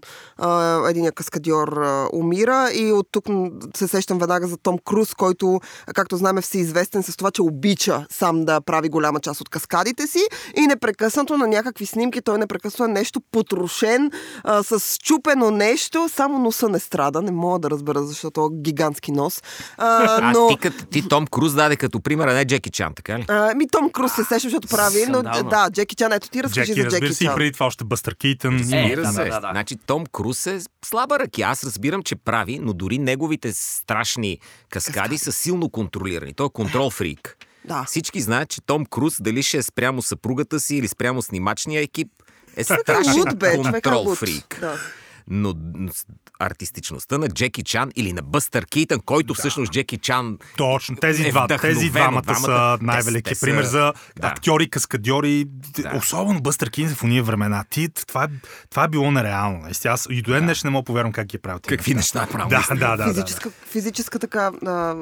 [0.90, 3.26] един каскадьор а, умира и от тук
[3.78, 5.60] се сещам веднага за Том Круз, който,
[5.96, 10.08] както знаем, е всеизвестен с това, че обича сам да прави голяма част от каскадите
[10.08, 14.12] си и непрекъснато на някакви снимки той непрекъснато е нещо потрошен,
[14.44, 19.12] а, с чупено нещо, само носа не страда, не мога да разбера, защото е гигантски
[19.12, 19.42] нос.
[19.78, 20.48] А, А но...
[20.48, 23.26] ти, като, ти Том Круз даде като пример, а не Джеки Чан, така ли?
[23.28, 26.72] А, ми Том Круз се сещам, защото прави, но да, Джеки Чан, ето ти разкажи
[26.72, 27.36] Джеки, за разбира Джеки се, и Чан.
[27.36, 28.56] преди това още Бъстър Кейтън.
[28.74, 29.24] Е, да, се.
[29.24, 29.50] да, да.
[29.52, 31.42] Значи Том Круз е слаба ръка.
[31.42, 34.40] Аз разбирам, че прави, но дори неговите страшни
[34.70, 36.34] каскади са силно контролирани.
[36.34, 37.38] Той е контрол фрик.
[37.66, 37.84] Да.
[37.88, 42.08] Всички знаят, че Том Круз, дали ще е спрямо съпругата си или спрямо снимачния екип,
[42.58, 44.58] е Човека страшен човека контрол фрик.
[44.60, 44.78] Да.
[45.28, 45.54] Но
[46.40, 51.32] артистичността на Джеки Чан или на Бъстър Кейтън, който всъщност Джеки Чан Точно, тези, е
[51.32, 53.24] два, тези двамата, Двамата, са те- най-велики.
[53.24, 53.94] те са- Пример за да.
[54.22, 55.94] актьори, каскадьори, Да.
[55.98, 57.64] особено Бъстър Кейтън в уния времена.
[57.70, 58.28] Ти, това, е,
[58.70, 59.60] това е било нереално.
[59.60, 59.94] наистина.
[59.94, 61.60] Аз и до ден днес не мога да повярвам как ги е правил.
[61.60, 62.20] какви неща.
[62.20, 62.50] неща право.
[62.50, 62.98] Да, да, да.
[62.98, 64.96] да, физическа, физическа така, а, а,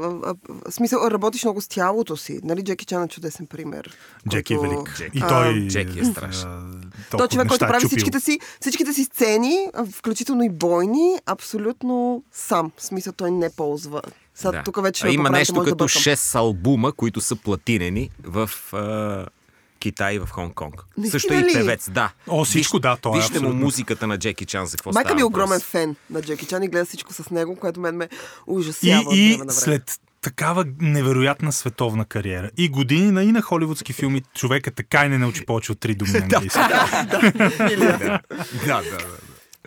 [0.65, 2.39] а, смисъл, работиш много с тялото си.
[2.43, 3.97] Нали, Джеки Чан е чудесен пример.
[4.29, 4.97] Джеки е който- велик.
[4.97, 5.17] Джеки.
[5.17, 5.67] И той...
[5.67, 6.81] Джеки е страшен.
[7.11, 11.17] Той е човек, който е прави всичките си, всичките си сцени, а, включително и бойни,
[11.25, 12.71] абсолютно сам.
[12.77, 14.01] В смисъл, той не ползва.
[14.35, 14.63] Сега, Да.
[14.63, 15.87] тук вече А има нещо като да бъркам.
[15.93, 19.25] 6 албума, които са платинени в а,
[19.79, 20.73] Китай и в Хонг-Конг.
[21.09, 21.53] Също и ли?
[21.53, 22.11] певец, да.
[22.27, 23.59] О, всичко, да, той е Вижте му абсолютно.
[23.59, 25.63] музиката на Джеки Чан, за какво Майка става ми е огромен въпрос.
[25.63, 29.01] фен на Джеки Чан и гледа всичко с него, което мен ме И, ужасява.
[29.01, 29.51] от и време на време.
[29.51, 29.83] след
[30.21, 35.17] такава невероятна световна кариера и години на и на холивудски филми, човека така и не
[35.17, 36.59] научи повече от три думи на английски.
[36.59, 37.31] Да, да,
[37.93, 38.19] да.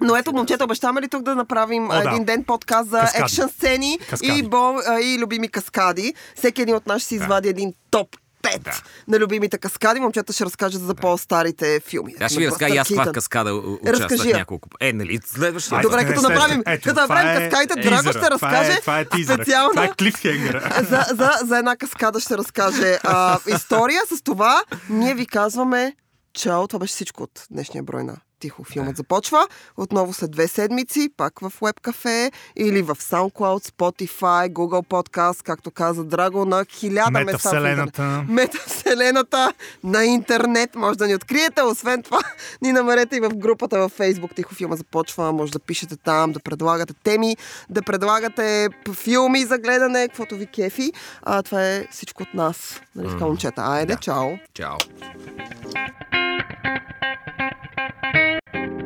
[0.01, 2.03] Но ето, момчета, обещаваме ли тук да направим О, да.
[2.03, 3.22] един ден подкаст за Каскади.
[3.22, 6.14] екшен сцени и, бо, а, и любими каскади?
[6.36, 8.09] Всеки един от нас ще си извади един топ
[8.42, 8.72] 5 Да.
[9.09, 10.01] на любимите каскади.
[10.01, 12.14] Момчета ще разкажат за по-старите филми.
[12.20, 14.68] Аз ще ви разкажа и аз това каскада участвах няколко.
[14.80, 15.80] Е, нали, следващия.
[15.82, 18.12] Добре, като направим, Ето, като това направим е каскадите, Драго тизъра.
[18.12, 19.36] ще Това е- разкаже Това е тизъра.
[19.36, 19.88] специално Това е
[20.80, 24.01] за, за, за една каскада ще разкаже а, история.
[24.11, 25.94] С това ние ви казваме
[26.34, 26.68] чао.
[26.68, 28.16] Това беше всичко от днешния брой на
[28.47, 29.49] Тихо филмът започва.
[29.76, 35.70] Отново след две седмици, пак в Web Cafe или в SoundCloud, Spotify, Google Podcast, както
[35.70, 37.24] каза Драго, на хиляда места.
[37.24, 38.24] Метавселената.
[38.28, 39.53] Метавселената
[39.84, 40.74] на интернет.
[40.74, 41.62] Може да ни откриете.
[41.62, 42.20] Освен това,
[42.62, 44.34] ни намерете и в групата във Facebook.
[44.34, 45.32] Тихо филма започва.
[45.32, 47.36] Може да пишете там, да предлагате теми,
[47.70, 50.92] да предлагате филми за гледане, каквото ви кефи.
[51.22, 52.80] А, това е всичко от нас.
[52.97, 53.62] Нали така, момчета?
[53.62, 54.01] Айде, Да.
[54.01, 54.30] чао!
[54.55, 54.76] Чао.
[58.12, 58.86] Thank you.